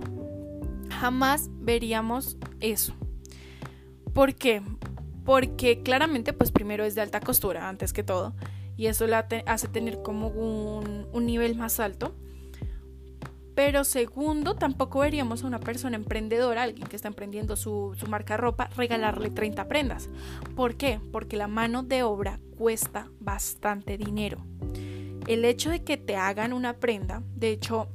jamás 1.04 1.50
veríamos 1.60 2.38
eso. 2.62 2.94
¿Por 4.14 4.36
qué? 4.36 4.62
Porque 5.26 5.82
claramente, 5.82 6.32
pues 6.32 6.50
primero 6.50 6.86
es 6.86 6.96
de 6.96 7.02
alta 7.02 7.20
costura, 7.20 7.68
antes 7.68 7.92
que 7.92 8.04
todo, 8.04 8.34
y 8.78 8.88
eso 8.88 9.06
la 9.08 9.28
hace 9.46 9.68
tener 9.68 10.02
como 10.02 10.28
un 10.30 11.26
nivel 11.26 11.56
más 11.56 11.82
alto. 11.82 12.16
Pero 13.56 13.84
segundo, 13.84 14.56
tampoco 14.56 15.00
veríamos 15.00 15.44
a 15.44 15.48
una 15.48 15.60
persona 15.60 15.96
emprendedora, 15.96 16.64
alguien 16.64 16.88
que 16.88 16.96
está 16.96 17.08
emprendiendo 17.08 17.56
su, 17.56 17.96
su, 17.96 18.08
marca 18.08 18.36
ropa, 18.36 18.70
regalarle 18.76 19.30
30 19.30 19.68
prendas. 19.68 20.10
¿Por 20.56 20.76
qué? 20.76 21.00
Porque 21.12 21.38
la 21.38 21.48
mano 21.48 21.84
de 21.84 22.04
obra 22.04 22.40
cuesta 22.58 23.10
bastante 23.20 23.98
dinero. 23.98 24.44
El 25.28 25.46
hecho 25.46 25.70
de 25.70 25.84
que 25.84 25.98
te 25.98 26.16
hagan 26.16 26.52
una 26.52 26.78
prenda, 26.78 27.22
de 27.36 27.52
hecho, 27.52 27.90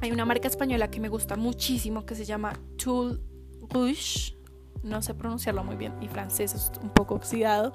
hay 0.00 0.10
una 0.10 0.24
marca 0.24 0.48
española 0.48 0.90
que 0.90 0.98
me 0.98 1.08
gusta 1.08 1.36
muchísimo 1.36 2.04
que 2.04 2.16
se 2.16 2.24
llama 2.24 2.52
Tool 2.76 3.22
Rouge. 3.70 4.36
No 4.82 5.00
sé 5.00 5.14
pronunciarlo 5.14 5.62
muy 5.62 5.76
bien, 5.76 5.96
mi 6.00 6.08
francés 6.08 6.54
es 6.54 6.72
un 6.82 6.90
poco 6.90 7.14
oxidado. 7.14 7.72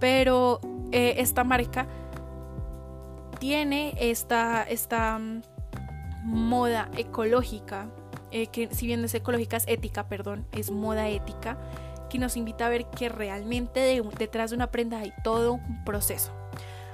Pero 0.00 0.60
eh, 0.92 1.14
esta 1.16 1.44
marca 1.44 1.86
tiene 3.40 3.94
esta, 3.98 4.64
esta 4.64 5.18
mm, 5.18 5.42
moda 6.24 6.88
ecológica, 6.96 7.88
eh, 8.30 8.48
que 8.48 8.68
si 8.74 8.86
bien 8.86 9.04
es 9.04 9.14
ecológica, 9.14 9.56
es 9.56 9.64
ética, 9.68 10.08
perdón, 10.08 10.46
es 10.52 10.70
moda 10.70 11.08
ética, 11.08 11.58
que 12.08 12.18
nos 12.18 12.36
invita 12.36 12.66
a 12.66 12.68
ver 12.70 12.86
que 12.86 13.08
realmente 13.08 14.02
detrás 14.18 14.50
de 14.50 14.56
una 14.56 14.70
prenda 14.70 14.98
hay 14.98 15.12
todo 15.22 15.54
un 15.54 15.84
proceso. 15.84 16.32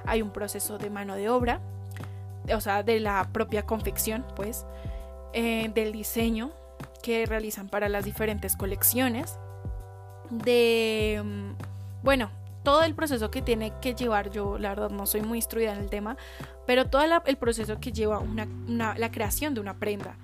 Hay 0.05 0.21
un 0.21 0.31
proceso 0.31 0.77
de 0.77 0.89
mano 0.89 1.15
de 1.15 1.29
obra, 1.29 1.61
o 2.53 2.61
sea, 2.61 2.83
de 2.83 2.99
la 2.99 3.29
propia 3.31 3.65
confección, 3.65 4.25
pues, 4.35 4.65
eh, 5.33 5.71
del 5.73 5.91
diseño 5.91 6.51
que 7.01 7.25
realizan 7.25 7.69
para 7.69 7.87
las 7.87 8.03
diferentes 8.03 8.55
colecciones, 8.55 9.37
de, 10.29 11.21
mm, 11.23 12.03
bueno, 12.03 12.29
todo 12.63 12.83
el 12.83 12.95
proceso 12.95 13.31
que 13.31 13.41
tiene 13.41 13.73
que 13.81 13.93
llevar, 13.93 14.29
yo 14.31 14.57
la 14.57 14.69
verdad 14.69 14.89
no 14.89 15.05
soy 15.05 15.21
muy 15.21 15.39
instruida 15.39 15.73
en 15.73 15.79
el 15.79 15.89
tema, 15.89 16.17
pero 16.67 16.87
todo 16.87 17.01
el 17.25 17.37
proceso 17.37 17.79
que 17.79 17.91
lleva 17.91 18.19
una, 18.19 18.47
la 18.97 19.11
creación 19.11 19.53
de 19.53 19.61
una 19.61 19.77
prenda. 19.77 20.17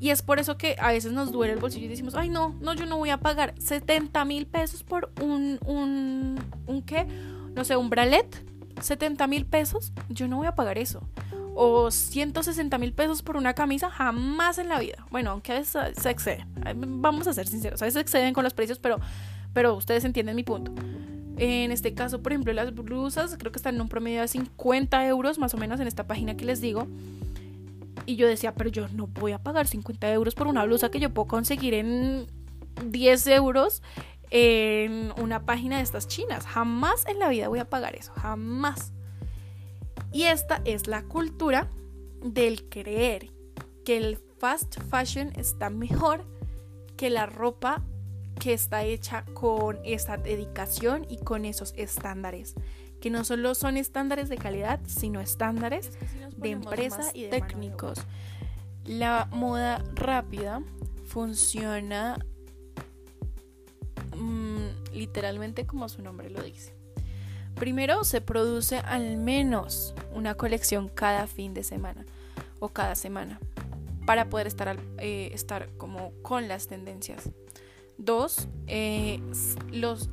Y 0.00 0.10
es 0.10 0.22
por 0.22 0.38
eso 0.38 0.56
que 0.56 0.76
a 0.78 0.92
veces 0.92 1.12
nos 1.12 1.32
duele 1.32 1.54
el 1.54 1.58
bolsillo 1.58 1.86
y 1.86 1.88
decimos, 1.88 2.14
ay 2.14 2.28
no, 2.28 2.54
no, 2.60 2.74
yo 2.74 2.86
no 2.86 2.98
voy 2.98 3.10
a 3.10 3.18
pagar 3.18 3.54
70 3.58 4.24
mil 4.24 4.46
pesos 4.46 4.84
por 4.84 5.10
un, 5.20 5.58
un, 5.66 6.40
un 6.66 6.82
qué, 6.82 7.04
no 7.54 7.64
sé, 7.64 7.76
un 7.76 7.90
bralet, 7.90 8.44
70 8.80 9.26
mil 9.26 9.44
pesos, 9.44 9.92
yo 10.08 10.28
no 10.28 10.36
voy 10.36 10.46
a 10.46 10.54
pagar 10.54 10.78
eso 10.78 11.02
o 11.60 11.90
160 11.90 12.78
mil 12.78 12.92
pesos 12.92 13.22
por 13.22 13.36
una 13.36 13.52
camisa, 13.52 13.90
jamás 13.90 14.58
en 14.58 14.68
la 14.68 14.78
vida. 14.78 15.04
Bueno, 15.10 15.32
aunque 15.32 15.50
a 15.50 15.54
veces 15.56 15.98
se 16.00 16.08
exceden, 16.08 16.46
vamos 17.00 17.26
a 17.26 17.32
ser 17.32 17.48
sinceros, 17.48 17.82
a 17.82 17.84
veces 17.84 18.00
exceden 18.00 18.32
con 18.32 18.44
los 18.44 18.54
precios, 18.54 18.78
pero, 18.78 19.00
pero 19.52 19.74
ustedes 19.74 20.04
entienden 20.04 20.36
mi 20.36 20.44
punto. 20.44 20.72
En 21.38 21.70
este 21.70 21.94
caso, 21.94 22.20
por 22.20 22.32
ejemplo, 22.32 22.52
las 22.52 22.74
blusas 22.74 23.36
creo 23.38 23.52
que 23.52 23.58
están 23.58 23.76
en 23.76 23.80
un 23.80 23.88
promedio 23.88 24.20
de 24.20 24.28
50 24.28 25.06
euros 25.06 25.38
más 25.38 25.54
o 25.54 25.56
menos 25.56 25.78
en 25.78 25.86
esta 25.86 26.06
página 26.06 26.36
que 26.36 26.44
les 26.44 26.60
digo. 26.60 26.88
Y 28.06 28.16
yo 28.16 28.26
decía, 28.26 28.54
pero 28.54 28.70
yo 28.70 28.88
no 28.88 29.06
voy 29.06 29.32
a 29.32 29.38
pagar 29.38 29.66
50 29.68 30.12
euros 30.12 30.34
por 30.34 30.48
una 30.48 30.64
blusa 30.64 30.90
que 30.90 30.98
yo 30.98 31.10
puedo 31.10 31.28
conseguir 31.28 31.74
en 31.74 32.26
10 32.86 33.26
euros 33.28 33.82
en 34.30 35.12
una 35.20 35.44
página 35.44 35.76
de 35.76 35.82
estas 35.82 36.08
chinas. 36.08 36.44
Jamás 36.46 37.06
en 37.06 37.18
la 37.18 37.28
vida 37.28 37.48
voy 37.48 37.60
a 37.60 37.68
pagar 37.68 37.94
eso, 37.94 38.12
jamás. 38.14 38.92
Y 40.12 40.24
esta 40.24 40.60
es 40.64 40.86
la 40.86 41.02
cultura 41.02 41.68
del 42.24 42.68
creer 42.68 43.30
que 43.84 43.96
el 43.96 44.18
fast 44.38 44.80
fashion 44.90 45.32
está 45.36 45.70
mejor 45.70 46.24
que 46.96 47.10
la 47.10 47.26
ropa 47.26 47.82
que 48.38 48.52
está 48.52 48.84
hecha 48.84 49.24
con 49.34 49.78
esa 49.84 50.16
dedicación 50.16 51.06
y 51.08 51.18
con 51.18 51.44
esos 51.44 51.74
estándares, 51.76 52.54
que 53.00 53.10
no 53.10 53.24
solo 53.24 53.54
son 53.54 53.76
estándares 53.76 54.28
de 54.28 54.36
calidad, 54.36 54.80
sino 54.86 55.20
estándares 55.20 55.90
de 56.36 56.50
empresa 56.50 57.10
y 57.14 57.26
técnicos. 57.26 57.98
La 58.84 59.28
moda 59.32 59.84
rápida 59.94 60.62
funciona 61.06 62.18
mm, 64.16 64.94
literalmente 64.94 65.66
como 65.66 65.88
su 65.88 66.02
nombre 66.02 66.30
lo 66.30 66.42
dice. 66.42 66.74
Primero 67.54 68.04
se 68.04 68.20
produce 68.20 68.78
al 68.78 69.16
menos 69.16 69.94
una 70.14 70.34
colección 70.34 70.88
cada 70.88 71.26
fin 71.26 71.54
de 71.54 71.64
semana 71.64 72.06
o 72.60 72.68
cada 72.68 72.94
semana 72.94 73.40
para 74.06 74.30
poder 74.30 74.46
estar, 74.46 74.78
eh, 74.98 75.30
estar 75.34 75.68
como 75.76 76.12
con 76.22 76.48
las 76.48 76.68
tendencias. 76.68 77.28
Dos, 77.98 78.48
eh, 78.66 79.20
los, 79.70 80.08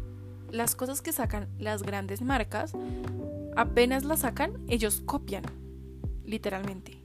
las 0.51 0.75
cosas 0.75 1.01
que 1.01 1.11
sacan 1.11 1.47
las 1.57 1.83
grandes 1.83 2.21
marcas, 2.21 2.73
apenas 3.55 4.03
las 4.03 4.21
sacan, 4.21 4.53
ellos 4.67 5.01
copian, 5.05 5.43
literalmente, 6.25 7.03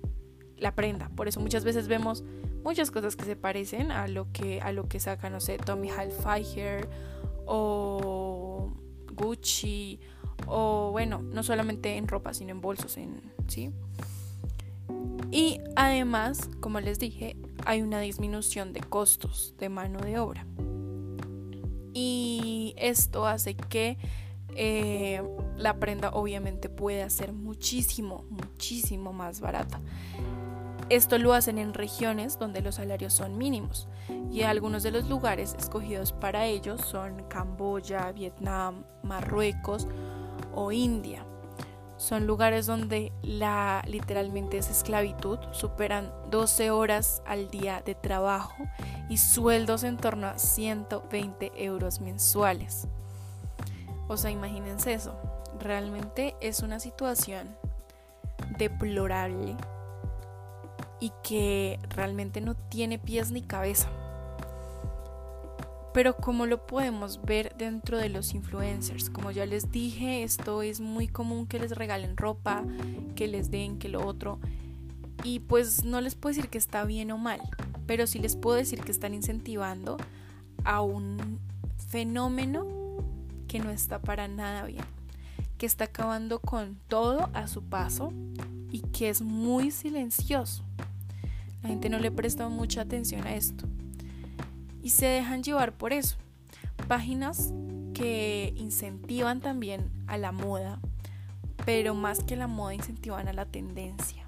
la 0.57 0.75
prenda. 0.75 1.11
Por 1.11 1.29
eso 1.29 1.41
muchas 1.41 1.65
veces 1.65 1.87
vemos 1.87 2.25
muchas 2.65 2.91
cosas 2.91 3.17
que 3.17 3.25
se 3.25 3.37
parecen 3.37 3.93
a 3.93 4.09
lo 4.09 4.33
que, 4.33 4.61
a 4.61 4.73
lo 4.73 4.89
que 4.89 5.01
sacan, 5.01 5.33
no 5.33 5.41
sé, 5.41 5.59
Tommy 5.59 5.89
Hilfiger 5.89 6.89
o 7.47 8.73
Gucci 9.15 10.01
o 10.47 10.91
bueno, 10.91 11.21
no 11.23 11.43
solamente 11.43 11.97
en 11.97 12.09
ropa, 12.09 12.35
sino 12.35 12.51
en 12.51 12.61
bolsos, 12.61 12.97
en, 12.97 13.21
¿sí? 13.49 13.71
Y 15.31 15.61
además, 15.77 16.51
como 16.61 16.81
les 16.81 16.99
dije, 16.99 17.37
hay 17.65 17.83
una 17.83 18.01
disminución 18.01 18.73
de 18.73 18.81
costos 18.81 19.55
de 19.59 19.69
mano 19.69 20.01
de 20.01 20.19
obra. 20.19 20.47
Y 21.93 22.75
esto 22.77 23.27
hace 23.27 23.55
que 23.55 23.99
eh, 24.57 25.23
la 25.57 25.79
prenda 25.79 26.11
obviamente 26.11 26.69
pueda 26.69 27.09
ser 27.11 27.33
muchísimo, 27.33 28.25
muchísimo 28.31 29.13
más 29.13 29.41
barata. 29.41 29.81
Esto 30.89 31.19
lo 31.19 31.35
hacen 31.35 31.59
en 31.59 31.73
regiones 31.73 32.39
donde 32.39 32.63
los 32.63 32.75
salarios 32.75 33.13
son 33.13 33.39
mínimos 33.39 33.87
y 34.33 34.43
algunos 34.43 34.83
de 34.83 34.91
los 34.91 35.09
lugares 35.09 35.55
escogidos 35.57 36.13
para 36.13 36.47
ellos 36.47 36.81
son 36.81 37.23
Camboya, 37.29 38.11
Vietnam, 38.11 38.85
Marruecos 39.05 39.87
o 40.53 40.73
India. 40.73 41.25
Son 42.01 42.27
lugares 42.27 42.65
donde 42.65 43.13
la 43.21 43.85
literalmente 43.87 44.57
es 44.57 44.71
esclavitud, 44.71 45.39
superan 45.53 46.11
12 46.31 46.71
horas 46.71 47.23
al 47.27 47.51
día 47.51 47.83
de 47.85 47.95
trabajo 47.95 48.65
y 49.11 49.19
sueldos 49.19 49.85
en 49.85 49.99
torno 49.99 50.29
a 50.29 50.39
120 50.39 51.53
euros 51.63 52.01
mensuales. 52.01 52.89
O 54.09 54.17
sea, 54.17 54.31
imagínense 54.31 54.95
eso. 54.95 55.15
Realmente 55.59 56.37
es 56.41 56.61
una 56.61 56.81
situación 56.81 57.55
deplorable 58.57 59.55
y 61.01 61.13
que 61.23 61.79
realmente 61.91 62.41
no 62.41 62.55
tiene 62.55 62.99
pies 62.99 63.31
ni 63.31 63.43
cabeza. 63.43 63.91
Pero 65.93 66.17
como 66.17 66.47
lo 66.47 66.67
podemos 66.67 67.21
ver 67.23 67.55
dentro 67.57 67.99
de 67.99 68.09
los 68.09 68.33
influencers, 68.35 69.11
como 69.11 69.33
ya 69.33 69.45
les 69.45 69.73
dije, 69.73 70.23
esto 70.23 70.63
es 70.63 70.81
muy 70.81 71.09
común 71.09 71.47
que 71.47 71.59
les 71.59 71.73
regalen 71.73 72.17
ropa, 72.17 72.65
que 73.17 73.27
les 73.27 73.51
den, 73.51 73.79
que 73.79 73.89
lo 73.89 74.07
otro. 74.07 74.39
Y 75.25 75.41
pues 75.41 75.85
no 75.85 76.01
les 76.01 76.15
puedo 76.15 76.35
decir 76.35 76.49
que 76.49 76.59
está 76.59 76.85
bien 76.85 77.11
o 77.11 77.19
mal, 77.19 77.41
pero 77.87 78.07
sí 78.07 78.21
les 78.21 78.37
puedo 78.37 78.57
decir 78.57 78.81
que 78.83 78.93
están 78.93 79.15
incentivando 79.15 79.97
a 80.65 80.81
un 80.81 81.41
fenómeno 81.89 82.67
que 83.49 83.59
no 83.59 83.71
está 83.71 84.01
para 84.01 84.29
nada 84.29 84.65
bien, 84.65 84.85
que 85.59 85.67
está 85.67 85.85
acabando 85.85 86.39
con 86.39 86.79
todo 86.87 87.31
a 87.35 87.49
su 87.49 87.65
paso 87.65 88.13
y 88.71 88.83
que 88.83 89.09
es 89.09 89.23
muy 89.23 89.73
silencioso. 89.73 90.63
La 91.63 91.71
gente 91.71 91.91
no 91.91 91.99
le 91.99 92.13
presta 92.13 92.49
mucha 92.49 92.83
atención 92.83 93.27
a 93.27 93.35
esto 93.35 93.67
y 94.83 94.91
se 94.91 95.07
dejan 95.07 95.43
llevar 95.43 95.73
por 95.73 95.93
eso. 95.93 96.17
Páginas 96.89 97.53
que 97.95 98.53
incentivan 98.57 99.41
también 99.41 99.91
a 100.07 100.17
la 100.17 100.33
moda, 100.33 100.81
pero 101.65 101.95
más 101.95 102.21
que 102.21 102.37
la 102.37 102.47
moda 102.47 102.75
incentivan 102.75 103.29
a 103.29 103.33
la 103.33 103.47
tendencia. 103.47 104.27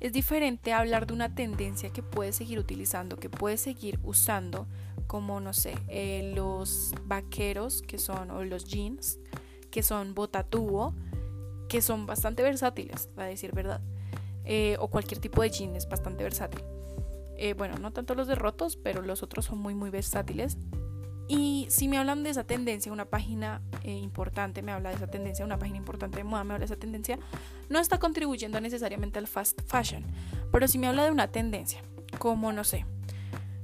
Es 0.00 0.12
diferente 0.12 0.72
hablar 0.72 1.06
de 1.06 1.14
una 1.14 1.34
tendencia 1.34 1.90
que 1.90 2.02
puedes 2.02 2.36
seguir 2.36 2.58
utilizando, 2.58 3.16
que 3.16 3.30
puedes 3.30 3.62
seguir 3.62 3.98
usando, 4.02 4.66
como 5.06 5.40
no 5.40 5.54
sé, 5.54 5.74
eh, 5.88 6.32
los 6.36 6.94
vaqueros 7.06 7.80
que 7.80 7.98
son, 7.98 8.30
o 8.30 8.44
los 8.44 8.66
jeans, 8.66 9.18
que 9.70 9.82
son 9.82 10.14
botatubo, 10.14 10.94
que 11.68 11.80
son 11.80 12.06
bastante 12.06 12.42
versátiles, 12.42 13.08
a 13.16 13.24
decir 13.24 13.52
verdad. 13.52 13.80
Eh, 14.44 14.76
o 14.78 14.88
cualquier 14.88 15.20
tipo 15.20 15.40
de 15.40 15.50
jean 15.50 15.74
es 15.74 15.88
bastante 15.88 16.22
versátil. 16.22 16.62
Eh, 17.36 17.54
bueno, 17.54 17.78
no 17.78 17.92
tanto 17.92 18.14
los 18.14 18.28
de 18.28 18.34
rotos, 18.34 18.76
pero 18.76 19.02
los 19.02 19.22
otros 19.22 19.46
son 19.46 19.58
muy, 19.58 19.74
muy 19.74 19.90
versátiles. 19.90 20.56
Y 21.26 21.66
si 21.70 21.88
me 21.88 21.96
hablan 21.96 22.22
de 22.22 22.30
esa 22.30 22.44
tendencia, 22.44 22.92
una 22.92 23.06
página 23.06 23.62
eh, 23.82 23.92
importante 23.92 24.60
me 24.60 24.72
habla 24.72 24.90
de 24.90 24.96
esa 24.96 25.06
tendencia, 25.06 25.44
una 25.44 25.58
página 25.58 25.78
importante 25.78 26.18
de 26.18 26.24
moda 26.24 26.44
me 26.44 26.52
habla 26.52 26.66
de 26.66 26.72
esa 26.72 26.76
tendencia, 26.76 27.18
no 27.70 27.78
está 27.78 27.98
contribuyendo 27.98 28.60
necesariamente 28.60 29.18
al 29.18 29.26
fast 29.26 29.60
fashion, 29.66 30.04
pero 30.52 30.68
si 30.68 30.76
me 30.76 30.86
habla 30.86 31.04
de 31.04 31.10
una 31.10 31.28
tendencia, 31.28 31.80
como 32.18 32.52
no 32.52 32.62
sé, 32.62 32.84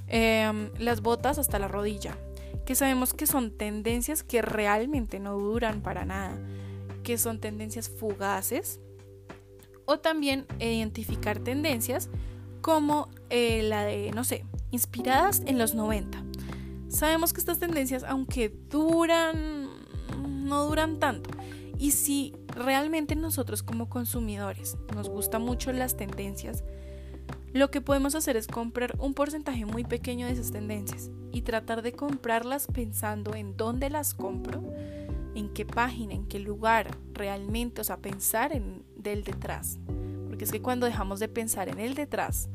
em, 0.07 0.71
las 0.79 1.03
botas 1.03 1.39
hasta 1.39 1.59
la 1.59 1.69
rodilla, 1.69 2.17
que 2.65 2.75
sabemos 2.75 3.13
que 3.13 3.27
son 3.27 3.51
tendencias 3.51 4.23
que 4.23 4.41
realmente 4.41 5.21
no 5.21 5.39
duran 5.39 5.83
para 5.83 6.07
nada, 6.07 6.39
que 7.03 7.19
son 7.19 7.41
tendencias 7.41 7.91
fugaces, 7.91 8.81
o 9.85 9.99
también 9.99 10.47
identificar 10.61 11.41
tendencias 11.41 12.09
como 12.61 13.09
eh, 13.31 13.63
la 13.63 13.85
de, 13.85 14.11
no 14.13 14.25
sé, 14.25 14.45
inspiradas 14.71 15.43
en 15.47 15.59
los 15.59 15.75
90 15.75 16.25
Sabemos 16.91 17.33
que 17.33 17.39
estas 17.39 17.61
tendencias, 17.61 18.03
aunque 18.03 18.49
duran, 18.69 19.69
no 20.19 20.65
duran 20.65 20.99
tanto. 20.99 21.31
Y 21.79 21.93
si 21.93 22.35
realmente 22.49 23.15
nosotros 23.15 23.63
como 23.63 23.89
consumidores 23.89 24.77
nos 24.95 25.09
gustan 25.09 25.43
mucho 25.43 25.73
las 25.73 25.97
tendencias, 25.97 26.65
lo 27.53 27.71
que 27.71 27.81
podemos 27.81 28.17
hacer 28.17 28.37
es 28.37 28.49
comprar 28.49 28.97
un 28.99 29.15
porcentaje 29.15 29.65
muy 29.65 29.85
pequeño 29.85 30.27
de 30.27 30.33
esas 30.33 30.51
tendencias 30.51 31.11
y 31.31 31.43
tratar 31.43 31.83
de 31.83 31.93
comprarlas 31.93 32.67
pensando 32.67 33.37
en 33.37 33.57
dónde 33.57 33.89
las 33.89 34.13
compro, 34.13 34.61
en 35.37 35.49
qué 35.55 35.65
página, 35.65 36.15
en 36.15 36.27
qué 36.27 36.41
lugar 36.41 36.99
realmente, 37.15 37.83
o 37.83 37.85
sea, 37.85 37.99
pensar 37.99 38.53
en 38.53 38.83
del 38.97 39.23
detrás. 39.23 39.79
Es 40.45 40.53
que 40.53 40.63
cuando 40.63 40.87
dejamos 40.87 41.21
de 41.21 41.29
pensar 41.29 41.69
en 41.69 41.79
el 41.79 41.95
detrás, 41.95 42.49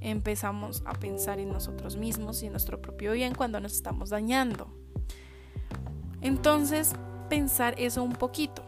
empezamos 0.00 0.82
a 0.84 0.94
pensar 0.94 1.38
en 1.38 1.52
nosotros 1.52 1.96
mismos 1.96 2.42
y 2.42 2.46
en 2.46 2.52
nuestro 2.52 2.80
propio 2.80 3.12
bien 3.12 3.34
cuando 3.34 3.60
nos 3.60 3.72
estamos 3.72 4.10
dañando. 4.10 4.68
Entonces, 6.20 6.94
pensar 7.28 7.74
eso 7.78 8.02
un 8.02 8.12
poquito. 8.12 8.62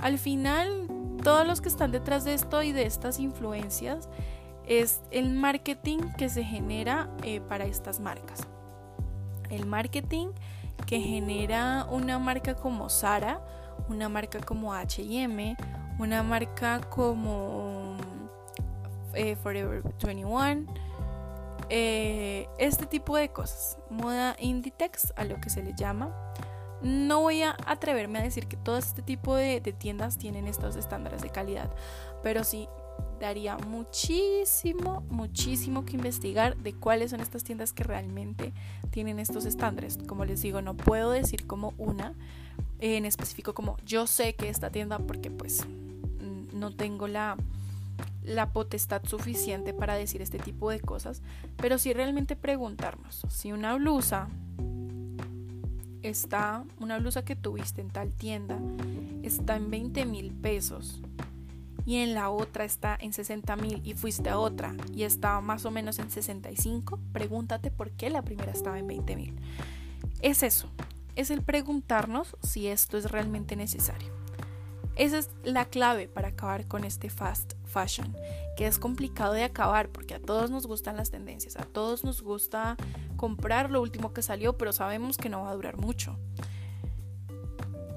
Al 0.00 0.18
final, 0.18 0.88
todos 1.22 1.46
los 1.46 1.60
que 1.60 1.68
están 1.68 1.92
detrás 1.92 2.24
de 2.24 2.34
esto 2.34 2.62
y 2.62 2.72
de 2.72 2.86
estas 2.86 3.18
influencias 3.18 4.08
es 4.66 5.00
el 5.10 5.30
marketing 5.30 5.98
que 6.16 6.28
se 6.28 6.44
genera 6.44 7.10
eh, 7.22 7.40
para 7.40 7.64
estas 7.64 8.00
marcas. 8.00 8.46
El 9.50 9.66
marketing 9.66 10.28
que 10.86 11.00
genera 11.00 11.86
una 11.90 12.18
marca 12.18 12.54
como 12.54 12.88
Sara, 12.88 13.40
una 13.88 14.08
marca 14.08 14.40
como 14.40 14.72
HM, 14.72 15.56
una 16.00 16.22
marca 16.22 16.80
como 16.88 17.96
eh, 19.14 19.36
Forever 19.36 19.82
21, 19.82 20.66
eh, 21.68 22.48
este 22.58 22.86
tipo 22.86 23.16
de 23.16 23.30
cosas, 23.30 23.78
moda 23.90 24.34
Inditex 24.40 25.12
a 25.16 25.24
lo 25.24 25.40
que 25.40 25.50
se 25.50 25.62
le 25.62 25.74
llama. 25.74 26.14
No 26.82 27.20
voy 27.20 27.42
a 27.42 27.56
atreverme 27.66 28.18
a 28.18 28.22
decir 28.22 28.46
que 28.46 28.56
todo 28.56 28.78
este 28.78 29.02
tipo 29.02 29.36
de, 29.36 29.60
tiendas 29.60 30.16
tienen 30.16 30.46
estos 30.46 30.76
estándares 30.76 31.20
de 31.20 31.28
calidad, 31.28 31.70
pero 32.22 32.42
sí 32.42 32.68
daría 33.20 33.58
muchísimo, 33.58 35.02
muchísimo 35.10 35.84
que 35.84 35.96
investigar 35.96 36.56
de 36.56 36.72
cuáles 36.72 37.10
son 37.10 37.20
estas 37.20 37.44
tiendas 37.44 37.74
que 37.74 37.84
realmente 37.84 38.54
tienen 38.90 39.18
estos 39.18 39.44
estándares. 39.44 39.98
Como 40.06 40.24
les 40.24 40.40
digo, 40.40 40.62
no 40.62 40.74
puedo 40.74 41.10
decir 41.10 41.46
como 41.46 41.74
una 41.76 42.14
en 42.80 43.04
específico 43.04 43.54
como 43.54 43.76
yo 43.84 44.06
sé 44.06 44.34
que 44.34 44.48
esta 44.48 44.70
tienda 44.70 44.98
porque 44.98 45.30
pues 45.30 45.66
no 46.52 46.74
tengo 46.74 47.08
la 47.08 47.36
potestad 48.52 49.02
suficiente 49.04 49.72
para 49.72 49.94
decir 49.94 50.22
este 50.22 50.38
tipo 50.38 50.70
de 50.70 50.80
cosas, 50.80 51.22
pero 51.56 51.78
sí 51.78 51.92
realmente 51.92 52.36
preguntarnos 52.36 53.22
si 53.28 53.52
una 53.52 53.74
blusa 53.74 54.28
está, 56.02 56.64
una 56.78 56.98
blusa 56.98 57.24
que 57.24 57.36
tuviste 57.36 57.80
en 57.80 57.90
tal 57.90 58.12
tienda 58.12 58.58
está 59.22 59.56
en 59.56 59.70
20 59.70 60.06
mil 60.06 60.32
pesos 60.32 61.00
y 61.86 61.96
en 61.96 62.14
la 62.14 62.30
otra 62.30 62.64
está 62.64 62.96
en 63.00 63.12
60 63.12 63.56
mil 63.56 63.80
y 63.84 63.94
fuiste 63.94 64.30
a 64.30 64.38
otra 64.38 64.74
y 64.94 65.02
está 65.04 65.40
más 65.40 65.64
o 65.64 65.70
menos 65.70 65.98
en 65.98 66.10
65, 66.10 66.98
pregúntate 67.12 67.70
por 67.70 67.90
qué 67.90 68.10
la 68.10 68.22
primera 68.22 68.52
estaba 68.52 68.78
en 68.78 68.86
20 68.86 69.16
mil. 69.16 69.34
Es 70.20 70.42
eso, 70.42 70.68
es 71.16 71.30
el 71.30 71.42
preguntarnos 71.42 72.36
si 72.42 72.68
esto 72.68 72.98
es 72.98 73.10
realmente 73.10 73.56
necesario. 73.56 74.19
Esa 75.00 75.16
es 75.16 75.30
la 75.44 75.64
clave 75.64 76.08
para 76.08 76.28
acabar 76.28 76.68
con 76.68 76.84
este 76.84 77.08
fast 77.08 77.54
fashion, 77.64 78.14
que 78.54 78.66
es 78.66 78.78
complicado 78.78 79.32
de 79.32 79.44
acabar 79.44 79.88
porque 79.88 80.12
a 80.12 80.20
todos 80.20 80.50
nos 80.50 80.66
gustan 80.66 80.98
las 80.98 81.10
tendencias, 81.10 81.56
a 81.56 81.64
todos 81.64 82.04
nos 82.04 82.20
gusta 82.20 82.76
comprar 83.16 83.70
lo 83.70 83.80
último 83.80 84.12
que 84.12 84.20
salió, 84.20 84.58
pero 84.58 84.74
sabemos 84.74 85.16
que 85.16 85.30
no 85.30 85.40
va 85.40 85.52
a 85.52 85.54
durar 85.54 85.78
mucho. 85.78 86.18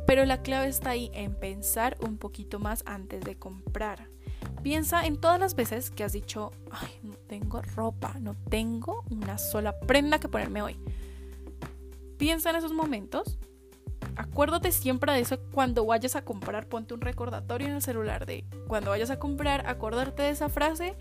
Pero 0.08 0.24
la 0.24 0.44
clave 0.44 0.70
está 0.70 0.92
ahí 0.92 1.12
en 1.14 1.38
pensar 1.38 1.98
un 2.00 2.18
poquito 2.18 2.60
más 2.60 2.84
antes 2.86 3.20
de 3.20 3.36
comprar. 3.36 4.08
Piensa 4.62 5.06
en 5.06 5.20
todas 5.20 5.42
las 5.42 5.56
veces 5.56 5.92
que 5.92 6.06
has 6.06 6.14
dicho, 6.14 6.52
ay, 6.72 7.02
no 7.04 7.16
tengo 7.28 7.62
ropa, 7.76 8.16
no 8.22 8.34
tengo 8.50 9.04
una 9.10 9.38
sola 9.38 9.78
prenda 9.78 10.20
que 10.20 10.30
ponerme 10.30 10.62
hoy. 10.62 10.80
Piensa 12.18 12.52
en 12.52 12.56
esos 12.56 12.72
momentos 12.72 13.40
acuérdate 14.16 14.72
siempre 14.72 15.14
de 15.14 15.20
eso 15.20 15.40
cuando 15.52 15.86
vayas 15.86 16.16
a 16.16 16.24
comprar, 16.24 16.68
ponte 16.68 16.94
un 16.94 17.02
recordatorio 17.02 17.68
en 17.68 17.76
el 17.76 17.82
celular 17.82 18.26
de 18.26 18.46
cuando 18.68 18.92
vayas 18.92 19.10
a 19.10 19.20
comprar, 19.20 19.68
acordarte 19.68 20.24
de 20.24 20.30
esa 20.30 20.50
frase 20.50 20.96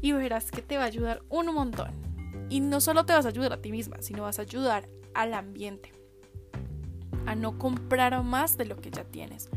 y 0.00 0.12
verás 0.12 0.50
que 0.50 0.62
te 0.62 0.76
va 0.76 0.84
a 0.84 0.86
ayudar 0.86 1.22
un 1.28 1.52
montón. 1.54 1.90
Y 2.50 2.60
no 2.60 2.80
solo 2.80 3.06
te 3.06 3.14
vas 3.14 3.24
a 3.24 3.30
ayudar 3.30 3.52
a 3.52 3.62
ti 3.62 3.70
misma, 3.70 3.96
sino 4.00 4.24
vas 4.24 4.38
a 4.38 4.42
ayudar 4.42 4.88
al 5.14 5.32
ambiente. 5.34 5.92
A 7.26 7.34
no 7.34 7.58
comprar 7.58 8.22
más 8.22 8.58
de 8.58 8.66
lo 8.66 8.76
que 8.76 8.90
ya 8.90 9.04
tienes. 9.04 9.48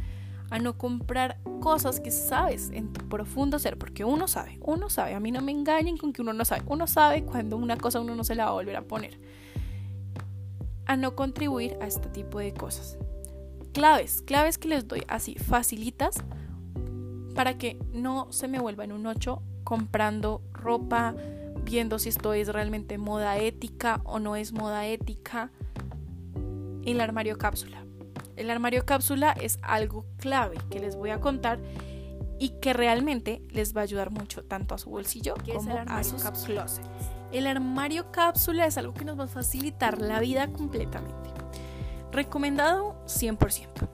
A 0.50 0.60
no 0.60 0.78
comprar 0.78 1.40
cosas 1.60 2.00
que 2.00 2.12
sabes 2.12 2.70
en 2.72 2.94
tu 2.94 3.10
profundo 3.10 3.60
ser, 3.60 3.78
porque 3.78 4.06
uno 4.06 4.30
sabe, 4.30 4.58
uno 4.62 4.90
sabe, 4.90 5.14
a 5.16 5.20
mí 5.20 5.32
no 5.32 5.42
me 5.42 5.52
engañen 5.52 5.98
con 5.98 6.14
que 6.14 6.22
uno 6.22 6.32
no 6.32 6.46
sabe, 6.46 6.64
uno 6.68 6.88
sabe 6.88 7.26
cuando 7.26 7.58
una 7.58 7.76
cosa 7.76 8.00
uno 8.00 8.16
no 8.16 8.24
se 8.24 8.36
la 8.36 8.46
va 8.46 8.52
a 8.52 8.54
volver 8.54 8.78
a 8.78 8.84
poner 8.84 9.20
a 10.88 10.96
no 10.96 11.16
contribuir 11.16 11.78
a 11.82 11.88
este 11.88 12.10
tipo 12.10 12.40
de 12.40 12.54
cosas. 12.54 12.98
Claves, 13.74 14.24
claves 14.24 14.58
que 14.58 14.70
les 14.70 14.88
doy 14.88 15.04
así, 15.08 15.36
facilitas 15.36 16.16
para 17.36 17.58
que 17.58 17.78
no 17.94 18.32
se 18.32 18.48
me 18.48 18.60
vuelva 18.60 18.84
en 18.84 18.92
un 18.92 19.06
8 19.06 19.44
comprando 19.64 20.42
ropa, 20.54 21.14
viendo 21.64 22.00
si 22.00 22.10
esto 22.10 22.34
es 22.34 22.48
realmente 22.48 22.98
moda 22.98 23.38
ética 23.38 24.02
o 24.06 24.18
no 24.20 24.36
es 24.36 24.54
moda 24.54 24.88
ética. 24.88 25.52
El 26.84 27.02
armario 27.02 27.38
cápsula. 27.38 27.84
El 28.38 28.50
armario 28.50 28.86
cápsula 28.86 29.34
es 29.34 29.60
algo 29.62 30.06
clave 30.18 30.58
que 30.72 30.80
les 30.80 30.96
voy 30.96 31.10
a 31.10 31.20
contar 31.20 31.60
y 32.40 32.50
que 32.62 32.74
realmente 32.74 33.42
les 33.50 33.76
va 33.76 33.82
a 33.82 33.84
ayudar 33.84 34.10
mucho 34.10 34.44
tanto 34.44 34.74
a 34.74 34.78
su 34.78 34.90
bolsillo 34.90 35.36
como 35.54 35.78
a 35.88 36.04
sus 36.04 36.24
closets. 36.24 36.88
El 37.32 37.48
armario 37.48 38.12
cápsula 38.12 38.66
es 38.66 38.78
algo 38.78 38.94
que 38.94 39.06
nos 39.06 39.20
va 39.20 39.26
a 39.26 39.28
facilitar 39.28 40.02
la 40.02 40.20
vida 40.20 40.48
completamente. 40.48 41.30
Recomendado 42.12 42.96
100%. 43.06 43.88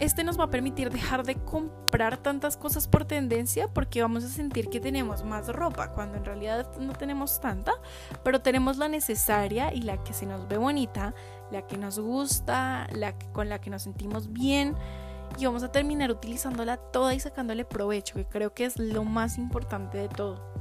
Este 0.00 0.24
nos 0.24 0.36
va 0.36 0.44
a 0.44 0.50
permitir 0.50 0.90
dejar 0.90 1.24
de 1.24 1.36
comprar 1.36 2.16
tantas 2.16 2.56
cosas 2.56 2.88
por 2.88 3.04
tendencia 3.04 3.68
porque 3.68 4.02
vamos 4.02 4.24
a 4.24 4.28
sentir 4.28 4.68
que 4.68 4.80
tenemos 4.80 5.22
más 5.22 5.46
ropa 5.46 5.92
cuando 5.92 6.18
en 6.18 6.24
realidad 6.24 6.66
no 6.80 6.92
tenemos 6.92 7.40
tanta, 7.40 7.72
pero 8.24 8.40
tenemos 8.40 8.78
la 8.78 8.88
necesaria 8.88 9.72
y 9.72 9.82
la 9.82 10.02
que 10.02 10.12
se 10.12 10.26
nos 10.26 10.48
ve 10.48 10.58
bonita, 10.58 11.14
la 11.52 11.68
que 11.68 11.78
nos 11.78 12.00
gusta, 12.00 12.88
la 12.90 13.16
con 13.32 13.48
la 13.48 13.60
que 13.60 13.70
nos 13.70 13.82
sentimos 13.82 14.32
bien 14.32 14.74
y 15.38 15.44
vamos 15.44 15.62
a 15.62 15.70
terminar 15.70 16.10
utilizándola 16.10 16.78
toda 16.78 17.14
y 17.14 17.20
sacándole 17.20 17.64
provecho, 17.64 18.14
que 18.14 18.26
creo 18.26 18.52
que 18.54 18.64
es 18.64 18.78
lo 18.78 19.04
más 19.04 19.38
importante 19.38 19.98
de 19.98 20.08
todo. 20.08 20.52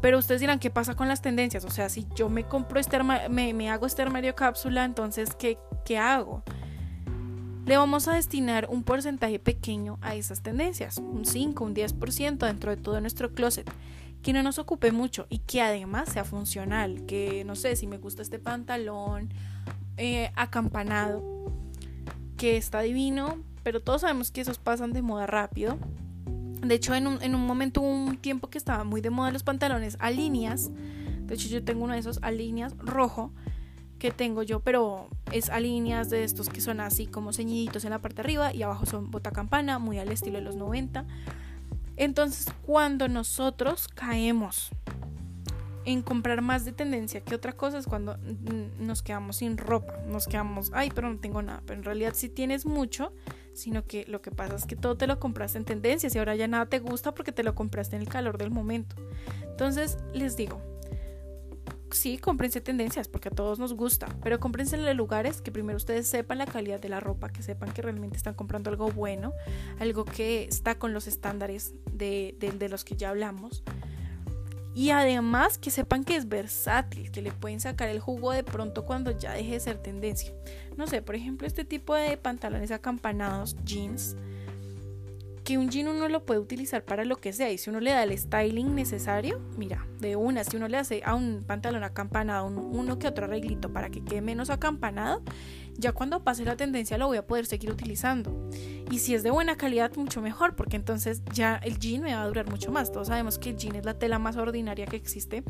Pero 0.00 0.18
ustedes 0.18 0.40
dirán, 0.40 0.58
¿qué 0.58 0.70
pasa 0.70 0.94
con 0.94 1.08
las 1.08 1.22
tendencias? 1.22 1.64
O 1.64 1.70
sea, 1.70 1.88
si 1.88 2.06
yo 2.14 2.28
me 2.28 2.44
compro 2.44 2.78
este 2.78 2.98
me, 3.02 3.70
hago 3.70 3.86
este 3.86 4.02
armario 4.02 4.34
cápsula, 4.34 4.84
entonces, 4.84 5.34
¿qué, 5.34 5.58
¿qué 5.84 5.98
hago? 5.98 6.44
Le 7.66 7.76
vamos 7.76 8.08
a 8.08 8.14
destinar 8.14 8.68
un 8.70 8.82
porcentaje 8.84 9.38
pequeño 9.38 9.98
a 10.00 10.14
esas 10.14 10.42
tendencias, 10.42 10.98
un 10.98 11.26
5, 11.26 11.64
un 11.64 11.74
10% 11.74 12.38
dentro 12.38 12.74
de 12.74 12.80
todo 12.80 13.00
nuestro 13.00 13.32
closet, 13.32 13.70
que 14.22 14.32
no 14.32 14.42
nos 14.42 14.58
ocupe 14.58 14.92
mucho 14.92 15.26
y 15.28 15.40
que 15.40 15.60
además 15.60 16.08
sea 16.10 16.24
funcional, 16.24 17.04
que 17.06 17.44
no 17.44 17.56
sé, 17.56 17.76
si 17.76 17.86
me 17.86 17.98
gusta 17.98 18.22
este 18.22 18.38
pantalón 18.38 19.28
eh, 19.96 20.30
acampanado, 20.36 21.52
que 22.36 22.56
está 22.56 22.80
divino, 22.80 23.36
pero 23.64 23.80
todos 23.80 24.02
sabemos 24.02 24.30
que 24.30 24.40
esos 24.40 24.58
pasan 24.58 24.92
de 24.92 25.02
moda 25.02 25.26
rápido. 25.26 25.76
De 26.62 26.74
hecho, 26.74 26.94
en 26.94 27.06
un, 27.06 27.22
en 27.22 27.34
un 27.34 27.46
momento 27.46 27.80
un 27.80 28.16
tiempo 28.16 28.48
que 28.50 28.58
estaba 28.58 28.84
muy 28.84 29.00
de 29.00 29.10
moda 29.10 29.30
los 29.30 29.42
pantalones 29.42 29.96
a 30.00 30.10
líneas. 30.10 30.70
De 31.26 31.34
hecho, 31.34 31.48
yo 31.48 31.64
tengo 31.64 31.84
uno 31.84 31.94
de 31.94 32.00
esos 32.00 32.18
a 32.22 32.30
líneas 32.30 32.76
rojo 32.78 33.32
que 33.98 34.10
tengo 34.10 34.42
yo, 34.42 34.60
pero 34.60 35.08
es 35.32 35.50
a 35.50 35.60
líneas 35.60 36.08
de 36.08 36.24
estos 36.24 36.48
que 36.48 36.60
son 36.60 36.80
así 36.80 37.06
como 37.06 37.32
ceñiditos 37.32 37.84
en 37.84 37.90
la 37.90 37.98
parte 37.98 38.16
de 38.16 38.22
arriba 38.22 38.54
y 38.54 38.62
abajo 38.62 38.86
son 38.86 39.10
bota 39.10 39.32
campana, 39.32 39.78
muy 39.78 39.98
al 39.98 40.10
estilo 40.10 40.38
de 40.38 40.44
los 40.44 40.56
90. 40.56 41.04
Entonces, 41.96 42.46
cuando 42.64 43.08
nosotros 43.08 43.88
caemos 43.88 44.70
en 45.84 46.02
comprar 46.02 46.42
más 46.42 46.64
de 46.64 46.72
tendencia 46.72 47.20
que 47.22 47.34
otra 47.34 47.54
cosa 47.54 47.78
es 47.78 47.86
cuando 47.86 48.18
nos 48.78 49.02
quedamos 49.02 49.36
sin 49.36 49.56
ropa, 49.56 49.94
nos 50.06 50.26
quedamos, 50.26 50.70
ay, 50.74 50.90
pero 50.94 51.10
no 51.10 51.18
tengo 51.18 51.42
nada, 51.42 51.62
pero 51.66 51.78
en 51.78 51.84
realidad 51.84 52.12
sí 52.14 52.28
tienes 52.28 52.66
mucho, 52.66 53.12
sino 53.58 53.84
que 53.86 54.04
lo 54.06 54.22
que 54.22 54.30
pasa 54.30 54.56
es 54.56 54.66
que 54.66 54.76
todo 54.76 54.96
te 54.96 55.06
lo 55.06 55.18
compraste 55.18 55.58
en 55.58 55.64
tendencias 55.64 56.14
y 56.14 56.18
ahora 56.18 56.36
ya 56.36 56.48
nada 56.48 56.66
te 56.66 56.78
gusta 56.78 57.14
porque 57.14 57.32
te 57.32 57.42
lo 57.42 57.54
compraste 57.54 57.96
en 57.96 58.02
el 58.02 58.08
calor 58.08 58.38
del 58.38 58.50
momento. 58.50 58.96
Entonces, 59.42 59.98
les 60.14 60.36
digo, 60.36 60.62
sí, 61.90 62.18
cómprense 62.18 62.60
tendencias 62.60 63.08
porque 63.08 63.28
a 63.28 63.32
todos 63.32 63.58
nos 63.58 63.74
gusta, 63.74 64.08
pero 64.22 64.40
cómprense 64.40 64.76
en 64.76 64.96
lugares 64.96 65.42
que 65.42 65.50
primero 65.50 65.76
ustedes 65.76 66.06
sepan 66.06 66.38
la 66.38 66.46
calidad 66.46 66.80
de 66.80 66.88
la 66.88 67.00
ropa, 67.00 67.30
que 67.30 67.42
sepan 67.42 67.72
que 67.72 67.82
realmente 67.82 68.16
están 68.16 68.34
comprando 68.34 68.70
algo 68.70 68.90
bueno, 68.90 69.32
algo 69.80 70.04
que 70.04 70.44
está 70.44 70.78
con 70.78 70.92
los 70.92 71.06
estándares 71.06 71.74
de, 71.92 72.36
de 72.38 72.68
los 72.68 72.84
que 72.84 72.96
ya 72.96 73.10
hablamos 73.10 73.62
y 74.74 74.90
además 74.90 75.58
que 75.58 75.70
sepan 75.70 76.04
que 76.04 76.16
es 76.16 76.28
versátil, 76.28 77.10
que 77.10 77.22
le 77.22 77.32
pueden 77.32 77.60
sacar 77.60 77.88
el 77.88 78.00
jugo 78.00 78.32
de 78.32 78.44
pronto 78.44 78.84
cuando 78.84 79.10
ya 79.10 79.32
deje 79.32 79.52
de 79.52 79.60
ser 79.60 79.78
tendencia. 79.78 80.32
No 80.76 80.86
sé, 80.86 81.02
por 81.02 81.14
ejemplo, 81.14 81.46
este 81.46 81.64
tipo 81.64 81.94
de 81.94 82.16
pantalones 82.16 82.70
acampanados, 82.70 83.56
jeans, 83.64 84.16
que 85.48 85.56
un 85.56 85.70
jean 85.70 85.88
uno 85.88 86.08
lo 86.08 86.26
puede 86.26 86.40
utilizar 86.40 86.84
para 86.84 87.06
lo 87.06 87.16
que 87.16 87.32
sea. 87.32 87.50
Y 87.50 87.56
si 87.56 87.70
uno 87.70 87.80
le 87.80 87.92
da 87.92 88.02
el 88.02 88.16
styling 88.16 88.74
necesario, 88.74 89.40
mira, 89.56 89.86
de 89.98 90.14
una, 90.14 90.44
si 90.44 90.58
uno 90.58 90.68
le 90.68 90.76
hace 90.76 91.00
a 91.04 91.14
un 91.14 91.42
pantalón 91.46 91.84
acampanado 91.84 92.46
uno 92.46 92.98
que 92.98 93.08
otro 93.08 93.24
arreglito 93.24 93.72
para 93.72 93.88
que 93.88 94.04
quede 94.04 94.20
menos 94.20 94.50
acampanado, 94.50 95.22
ya 95.78 95.92
cuando 95.92 96.24
pase 96.24 96.44
la 96.44 96.56
tendencia 96.56 96.98
lo 96.98 97.06
voy 97.06 97.16
a 97.16 97.26
poder 97.26 97.46
seguir 97.46 97.70
utilizando. 97.70 98.50
Y 98.90 98.98
si 98.98 99.14
es 99.14 99.22
de 99.22 99.30
buena 99.30 99.56
calidad, 99.56 99.94
mucho 99.96 100.20
mejor, 100.20 100.56
porque 100.56 100.76
entonces 100.76 101.22
ya 101.32 101.56
el 101.56 101.78
jean 101.78 102.02
me 102.02 102.14
va 102.14 102.22
a 102.22 102.26
durar 102.26 102.50
mucho 102.50 102.72
más. 102.72 102.90
Todos 102.90 103.06
sabemos 103.06 103.38
que 103.38 103.50
el 103.50 103.56
jean 103.56 103.76
es 103.76 103.84
la 103.84 103.94
tela 103.94 104.18
más 104.18 104.36
ordinaria 104.36 104.86
que 104.86 104.96
existe. 104.96 105.44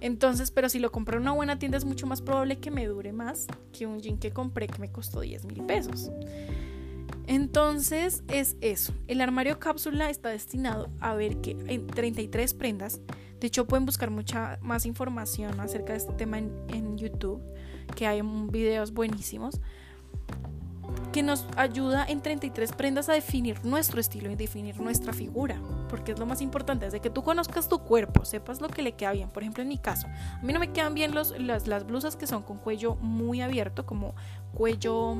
Entonces, 0.00 0.50
pero 0.50 0.68
si 0.68 0.78
lo 0.78 0.90
compré 0.90 1.16
en 1.16 1.22
una 1.22 1.32
buena 1.32 1.58
tienda 1.58 1.76
es 1.76 1.84
mucho 1.84 2.06
más 2.06 2.22
probable 2.22 2.58
que 2.58 2.70
me 2.70 2.86
dure 2.86 3.12
más 3.12 3.46
que 3.76 3.86
un 3.86 4.00
jean 4.00 4.18
que 4.18 4.30
compré 4.30 4.66
que 4.66 4.78
me 4.78 4.90
costó 4.90 5.20
10 5.20 5.44
mil 5.44 5.62
pesos. 5.66 6.10
Entonces 7.26 8.22
es 8.28 8.56
eso. 8.62 8.94
El 9.08 9.20
armario 9.20 9.58
cápsula 9.58 10.08
está 10.08 10.30
destinado 10.30 10.88
a 11.00 11.14
ver 11.14 11.36
que 11.42 11.50
en 11.66 11.86
33 11.86 12.54
prendas. 12.54 13.00
De 13.40 13.46
hecho, 13.46 13.66
pueden 13.66 13.86
buscar 13.86 14.10
mucha 14.10 14.58
más 14.62 14.86
información 14.86 15.60
acerca 15.60 15.92
de 15.92 15.98
este 15.98 16.12
tema 16.12 16.38
en, 16.38 16.52
en 16.68 16.98
YouTube 16.98 17.42
que 17.90 18.06
hay 18.06 18.22
videos 18.22 18.92
buenísimos, 18.92 19.60
que 21.12 21.22
nos 21.22 21.46
ayuda 21.56 22.04
en 22.08 22.20
33 22.20 22.72
prendas 22.72 23.08
a 23.08 23.12
definir 23.12 23.64
nuestro 23.64 24.00
estilo 24.00 24.30
y 24.30 24.36
definir 24.36 24.78
nuestra 24.80 25.12
figura, 25.12 25.60
porque 25.88 26.12
es 26.12 26.18
lo 26.18 26.26
más 26.26 26.40
importante, 26.40 26.84
desde 26.84 27.00
que 27.00 27.10
tú 27.10 27.22
conozcas 27.22 27.68
tu 27.68 27.80
cuerpo, 27.80 28.24
sepas 28.24 28.60
lo 28.60 28.68
que 28.68 28.82
le 28.82 28.92
queda 28.92 29.12
bien. 29.12 29.28
Por 29.28 29.42
ejemplo, 29.42 29.62
en 29.62 29.68
mi 29.68 29.78
caso, 29.78 30.06
a 30.08 30.42
mí 30.42 30.52
no 30.52 30.60
me 30.60 30.72
quedan 30.72 30.94
bien 30.94 31.14
los, 31.14 31.38
las, 31.38 31.66
las 31.66 31.86
blusas 31.86 32.16
que 32.16 32.26
son 32.26 32.42
con 32.42 32.58
cuello 32.58 32.96
muy 32.96 33.40
abierto, 33.40 33.86
como 33.86 34.14
cuello 34.54 35.16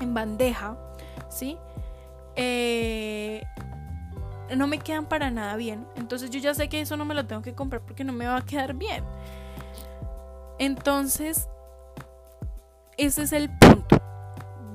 en 0.00 0.14
bandeja, 0.14 0.76
¿sí? 1.28 1.56
Eh, 2.36 3.42
no 4.56 4.66
me 4.66 4.78
quedan 4.78 5.06
para 5.06 5.30
nada 5.30 5.56
bien. 5.56 5.86
Entonces 5.96 6.30
yo 6.30 6.38
ya 6.38 6.54
sé 6.54 6.68
que 6.68 6.80
eso 6.80 6.96
no 6.96 7.04
me 7.04 7.14
lo 7.14 7.26
tengo 7.26 7.42
que 7.42 7.54
comprar 7.54 7.82
porque 7.82 8.04
no 8.04 8.12
me 8.12 8.26
va 8.26 8.36
a 8.36 8.44
quedar 8.44 8.74
bien. 8.74 9.04
Entonces, 10.58 11.48
ese 12.98 13.22
es 13.22 13.32
el 13.32 13.48
punto. 13.48 14.00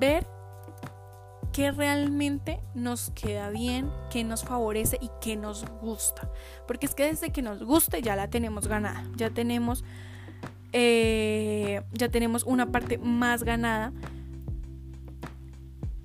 Ver 0.00 0.26
qué 1.52 1.70
realmente 1.70 2.58
nos 2.74 3.10
queda 3.10 3.50
bien, 3.50 3.88
qué 4.10 4.24
nos 4.24 4.42
favorece 4.42 4.98
y 5.00 5.10
qué 5.20 5.36
nos 5.36 5.64
gusta. 5.80 6.28
Porque 6.66 6.86
es 6.86 6.94
que 6.94 7.04
desde 7.04 7.30
que 7.30 7.42
nos 7.42 7.62
guste 7.62 8.02
ya 8.02 8.16
la 8.16 8.28
tenemos 8.28 8.66
ganada. 8.66 9.04
Ya 9.16 9.30
tenemos, 9.30 9.84
eh, 10.72 11.82
ya 11.92 12.08
tenemos 12.08 12.42
una 12.42 12.72
parte 12.72 12.98
más 12.98 13.44
ganada 13.44 13.92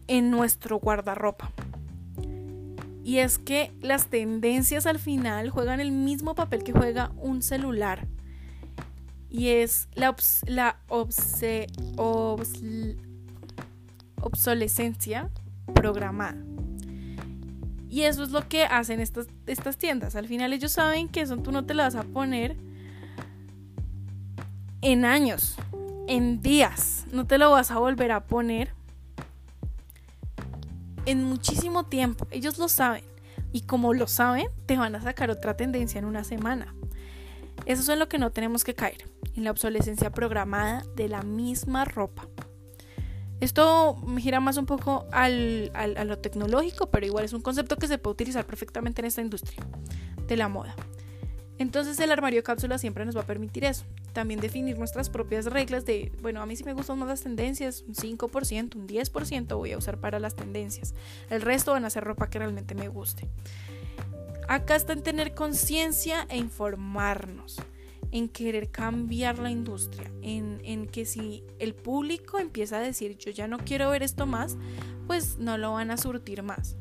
en 0.07 0.29
nuestro 0.29 0.77
guardarropa. 0.79 1.51
Y 3.03 3.19
es 3.19 3.39
que 3.39 3.71
las 3.81 4.07
tendencias 4.07 4.85
al 4.85 4.99
final 4.99 5.49
juegan 5.49 5.79
el 5.79 5.91
mismo 5.91 6.35
papel 6.35 6.63
que 6.63 6.73
juega 6.73 7.11
un 7.17 7.41
celular 7.41 8.07
y 9.29 9.49
es 9.49 9.87
la, 9.93 10.15
la 10.47 10.77
obsolescencia 14.21 15.29
programada. 15.73 16.43
Y 17.89 18.01
eso 18.03 18.23
es 18.23 18.29
lo 18.29 18.47
que 18.47 18.63
hacen 18.63 18.99
estas, 18.99 19.27
estas 19.47 19.77
tiendas. 19.77 20.15
Al 20.15 20.27
final 20.27 20.53
ellos 20.53 20.71
saben 20.71 21.09
que 21.09 21.21
eso 21.21 21.37
tú 21.37 21.51
no 21.51 21.65
te 21.65 21.73
lo 21.73 21.83
vas 21.83 21.95
a 21.95 22.03
poner 22.03 22.55
en 24.81 25.05
años, 25.05 25.55
en 26.07 26.41
días. 26.41 27.05
No 27.11 27.25
te 27.25 27.37
lo 27.37 27.51
vas 27.51 27.71
a 27.71 27.79
volver 27.79 28.11
a 28.11 28.25
poner 28.25 28.73
en 31.05 31.23
muchísimo 31.23 31.85
tiempo. 31.85 32.27
Ellos 32.29 32.59
lo 32.59 32.67
saben. 32.69 33.03
Y 33.51 33.61
como 33.61 33.95
lo 33.95 34.05
saben, 34.05 34.47
te 34.67 34.77
van 34.77 34.95
a 34.95 35.01
sacar 35.01 35.31
otra 35.31 35.57
tendencia 35.57 35.97
en 35.97 36.05
una 36.05 36.23
semana. 36.23 36.75
Eso 37.69 37.83
es 37.83 37.89
en 37.89 37.99
lo 37.99 38.09
que 38.09 38.17
no 38.17 38.31
tenemos 38.31 38.63
que 38.63 38.73
caer 38.73 39.07
en 39.35 39.43
la 39.43 39.51
obsolescencia 39.51 40.09
programada 40.09 40.83
de 40.95 41.07
la 41.07 41.21
misma 41.21 41.85
ropa. 41.85 42.27
Esto 43.41 43.95
gira 44.17 44.39
más 44.39 44.57
un 44.57 44.65
poco 44.65 45.05
al, 45.11 45.71
a 45.75 46.03
lo 46.03 46.17
tecnológico, 46.17 46.89
pero 46.89 47.05
igual 47.05 47.25
es 47.25 47.33
un 47.33 47.41
concepto 47.41 47.77
que 47.77 47.87
se 47.87 47.99
puede 47.99 48.13
utilizar 48.13 48.43
perfectamente 48.47 49.01
en 49.01 49.05
esta 49.05 49.21
industria 49.21 49.63
de 50.25 50.35
la 50.35 50.47
moda. 50.47 50.75
Entonces 51.59 51.99
el 51.99 52.11
armario 52.11 52.41
cápsula 52.41 52.79
siempre 52.79 53.05
nos 53.05 53.15
va 53.15 53.21
a 53.21 53.27
permitir 53.27 53.65
eso. 53.65 53.85
También 54.13 54.39
definir 54.39 54.79
nuestras 54.79 55.11
propias 55.11 55.45
reglas 55.45 55.85
de, 55.85 56.11
bueno, 56.23 56.41
a 56.41 56.47
mí 56.47 56.55
si 56.55 56.63
me 56.63 56.73
gustan 56.73 56.97
más 56.97 57.07
las 57.07 57.21
tendencias, 57.21 57.83
un 57.83 57.93
5%, 57.93 58.77
un 58.77 58.87
10% 58.87 59.55
voy 59.55 59.73
a 59.73 59.77
usar 59.77 59.99
para 59.99 60.17
las 60.17 60.35
tendencias. 60.35 60.95
El 61.29 61.43
resto 61.43 61.73
van 61.73 61.85
a 61.85 61.91
ser 61.91 62.03
ropa 62.03 62.31
que 62.31 62.39
realmente 62.39 62.73
me 62.73 62.87
guste. 62.87 63.29
Acá 64.49 64.75
está 64.75 64.93
en 64.93 65.03
tener 65.03 65.35
conciencia 65.35 66.25
e 66.27 66.35
informarnos 66.35 67.57
en 68.11 68.27
querer 68.27 68.71
cambiar 68.71 69.37
la 69.37 69.51
industria, 69.51 70.11
en, 70.23 70.87
que 70.87 71.05
si 71.05 71.43
el 71.59 71.75
público 71.75 72.39
empieza 72.39 72.77
a 72.77 72.79
decir 72.79 73.15
yo 73.19 73.29
ya 73.29 73.47
no 73.47 73.59
quiero 73.59 73.91
ver 73.91 74.01
esto 74.01 74.25
más, 74.25 74.57
pues 75.05 75.37
no 75.37 75.59
lo 75.59 75.73
van 75.73 75.91
a 75.91 75.97
surtir 75.97 76.41
más. 76.41 76.77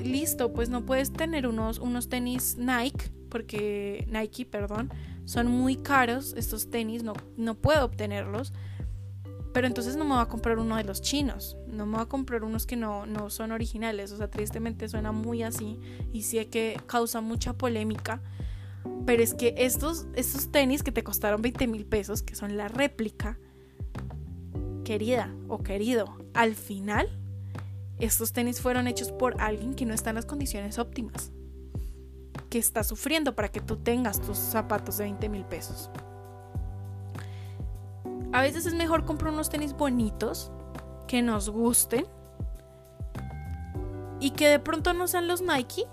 listo, 0.00 0.52
pues 0.52 0.68
no 0.68 0.86
puedes 0.86 1.12
tener 1.12 1.48
unos, 1.48 1.80
unos 1.80 2.08
tenis 2.08 2.56
Nike, 2.56 3.10
porque 3.28 4.06
Nike, 4.08 4.46
perdón, 4.46 4.92
son 5.24 5.48
muy 5.48 5.74
caros 5.74 6.34
estos 6.36 6.70
tenis, 6.70 7.02
no, 7.02 7.14
no 7.36 7.56
puedo 7.56 7.84
obtenerlos. 7.84 8.52
Pero 9.56 9.66
entonces 9.66 9.96
no 9.96 10.04
me 10.04 10.10
voy 10.10 10.22
a 10.22 10.26
comprar 10.26 10.58
uno 10.58 10.76
de 10.76 10.84
los 10.84 11.00
chinos, 11.00 11.56
no 11.66 11.86
me 11.86 11.94
voy 11.94 12.02
a 12.02 12.06
comprar 12.06 12.44
unos 12.44 12.66
que 12.66 12.76
no, 12.76 13.06
no 13.06 13.30
son 13.30 13.52
originales, 13.52 14.12
o 14.12 14.18
sea, 14.18 14.28
tristemente 14.30 14.86
suena 14.86 15.12
muy 15.12 15.42
así 15.42 15.80
y 16.12 16.24
sé 16.24 16.48
que 16.48 16.78
causa 16.86 17.22
mucha 17.22 17.54
polémica 17.54 18.20
pero 19.06 19.22
es 19.22 19.32
que 19.32 19.54
estos, 19.56 20.08
estos 20.14 20.50
tenis 20.50 20.82
que 20.82 20.92
te 20.92 21.02
costaron 21.02 21.40
20 21.40 21.68
mil 21.68 21.86
pesos, 21.86 22.22
que 22.22 22.34
son 22.34 22.58
la 22.58 22.68
réplica, 22.68 23.38
querida 24.84 25.34
o 25.48 25.62
querido, 25.62 26.18
al 26.34 26.54
final, 26.54 27.08
estos 27.98 28.34
tenis 28.34 28.60
fueron 28.60 28.88
hechos 28.88 29.10
por 29.10 29.40
alguien 29.40 29.74
que 29.74 29.86
no 29.86 29.94
está 29.94 30.10
en 30.10 30.16
las 30.16 30.26
condiciones 30.26 30.78
óptimas, 30.78 31.32
que 32.50 32.58
está 32.58 32.84
sufriendo 32.84 33.34
para 33.34 33.48
que 33.48 33.62
tú 33.62 33.76
tengas 33.76 34.20
tus 34.20 34.36
zapatos 34.36 34.98
de 34.98 35.04
20 35.04 35.30
mil 35.30 35.44
pesos. 35.46 35.88
A 38.36 38.42
veces 38.42 38.66
es 38.66 38.74
mejor 38.74 39.06
comprar 39.06 39.32
unos 39.32 39.48
tenis 39.48 39.72
bonitos, 39.72 40.52
que 41.08 41.22
nos 41.22 41.48
gusten, 41.48 42.04
y 44.20 44.32
que 44.32 44.46
de 44.46 44.58
pronto 44.58 44.92
no 44.92 45.08
sean 45.08 45.26
los 45.26 45.40
Nike, 45.40 45.86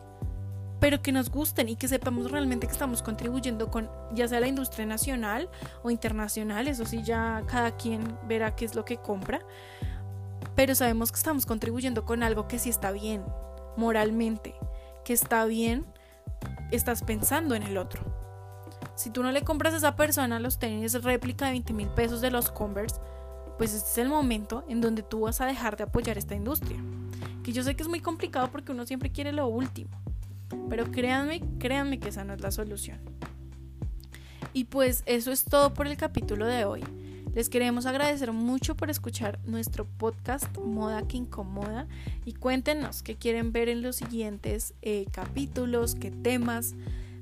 pero 0.82 1.02
que 1.02 1.14
nos 1.14 1.30
gusten 1.30 1.70
y 1.70 1.78
que 1.78 1.88
sepamos 1.88 2.32
realmente 2.32 2.68
que 2.68 2.74
estamos 2.74 3.02
contribuyendo 3.02 3.72
con 3.72 3.90
ya 4.14 4.28
sea 4.28 4.42
la 4.42 4.50
industria 4.50 4.86
nacional 4.86 5.50
o 5.84 5.90
internacional, 5.90 6.68
eso 6.68 6.84
sí 6.84 7.02
ya 7.02 7.44
cada 7.48 7.78
quien 7.78 8.04
verá 8.28 8.58
qué 8.58 8.66
es 8.66 8.76
lo 8.76 8.84
que 8.84 8.98
compra, 8.98 9.40
pero 10.54 10.76
sabemos 10.76 11.14
que 11.14 11.20
estamos 11.20 11.46
contribuyendo 11.46 12.04
con 12.04 12.24
algo 12.24 12.50
que 12.50 12.60
sí 12.60 12.70
está 12.70 12.92
bien 12.92 13.24
moralmente, 13.78 14.54
que 15.06 15.14
está 15.14 15.46
bien, 15.46 15.86
estás 16.72 17.04
pensando 17.04 17.56
en 17.56 17.64
el 17.64 17.78
otro. 17.78 18.13
Si 18.96 19.10
tú 19.10 19.24
no 19.24 19.32
le 19.32 19.44
compras 19.44 19.74
a 19.74 19.78
esa 19.78 19.96
persona 19.96 20.40
los 20.40 20.60
tenis 20.60 21.02
réplica 21.02 21.46
de 21.46 21.52
20 21.52 21.74
mil 21.74 21.88
pesos 21.90 22.22
de 22.22 22.32
los 22.32 22.52
Converse, 22.52 22.98
pues 23.58 23.74
este 23.74 23.90
es 23.90 23.98
el 24.00 24.10
momento 24.10 24.64
en 24.68 24.82
donde 24.82 25.04
tú 25.04 25.22
vas 25.22 25.42
a 25.42 25.46
dejar 25.46 25.78
de 25.78 25.84
apoyar 25.84 26.18
esta 26.18 26.36
industria. 26.36 26.80
Que 27.44 27.52
yo 27.52 27.64
sé 27.64 27.76
que 27.76 27.84
es 27.84 27.90
muy 27.90 28.00
complicado 28.00 28.50
porque 28.52 28.72
uno 28.72 28.86
siempre 28.86 29.12
quiere 29.12 29.32
lo 29.32 29.48
último. 29.48 29.92
Pero 30.70 30.92
créanme, 30.92 31.42
créanme 31.60 32.00
que 32.00 32.10
esa 32.10 32.24
no 32.24 32.34
es 32.34 32.42
la 32.42 32.52
solución. 32.52 33.00
Y 34.54 34.66
pues 34.66 35.04
eso 35.06 35.32
es 35.32 35.44
todo 35.44 35.74
por 35.74 35.88
el 35.88 35.98
capítulo 35.98 36.46
de 36.46 36.66
hoy. 36.66 36.84
Les 37.34 37.50
queremos 37.50 37.88
agradecer 37.88 38.32
mucho 38.32 38.76
por 38.76 38.92
escuchar 38.92 39.40
nuestro 39.46 39.86
podcast 39.86 40.56
Moda 40.60 41.08
que 41.08 41.18
Incomoda 41.18 41.88
y 42.26 42.34
cuéntenos 42.34 43.02
qué 43.02 43.16
quieren 43.16 43.52
ver 43.52 43.70
en 43.70 43.82
los 43.82 43.96
siguientes 43.96 44.76
eh, 44.84 45.08
capítulos, 45.12 45.96
qué 45.96 46.12
temas 46.12 46.76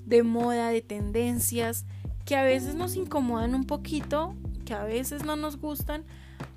de 0.05 0.23
moda, 0.23 0.69
de 0.69 0.81
tendencias, 0.81 1.85
que 2.25 2.35
a 2.35 2.43
veces 2.43 2.75
nos 2.75 2.95
incomodan 2.95 3.55
un 3.55 3.65
poquito, 3.65 4.35
que 4.65 4.73
a 4.73 4.83
veces 4.83 5.25
no 5.25 5.35
nos 5.35 5.57
gustan, 5.57 6.05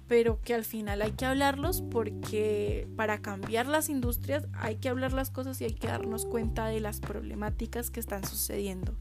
pero 0.08 0.40
que 0.42 0.54
al 0.54 0.64
final 0.64 1.02
hay 1.02 1.12
que 1.12 1.24
hablarlos 1.24 1.82
porque 1.82 2.86
para 2.96 3.18
cambiar 3.18 3.66
las 3.66 3.88
industrias 3.88 4.46
hay 4.52 4.76
que 4.76 4.88
hablar 4.88 5.12
las 5.12 5.30
cosas 5.30 5.60
y 5.60 5.64
hay 5.64 5.74
que 5.74 5.88
darnos 5.88 6.26
cuenta 6.26 6.66
de 6.66 6.80
las 6.80 7.00
problemáticas 7.00 7.90
que 7.90 8.00
están 8.00 8.24
sucediendo. 8.24 8.94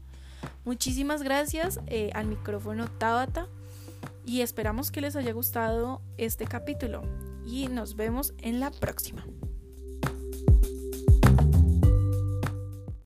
Muchísimas 0.64 1.22
gracias 1.22 1.80
eh, 1.86 2.10
al 2.14 2.26
micrófono 2.26 2.88
Tabata 2.88 3.48
y 4.24 4.40
esperamos 4.40 4.90
que 4.90 5.02
les 5.02 5.16
haya 5.16 5.32
gustado 5.32 6.00
este 6.16 6.46
capítulo 6.46 7.02
y 7.46 7.68
nos 7.68 7.96
vemos 7.96 8.32
en 8.38 8.60
la 8.60 8.70
próxima. 8.70 9.26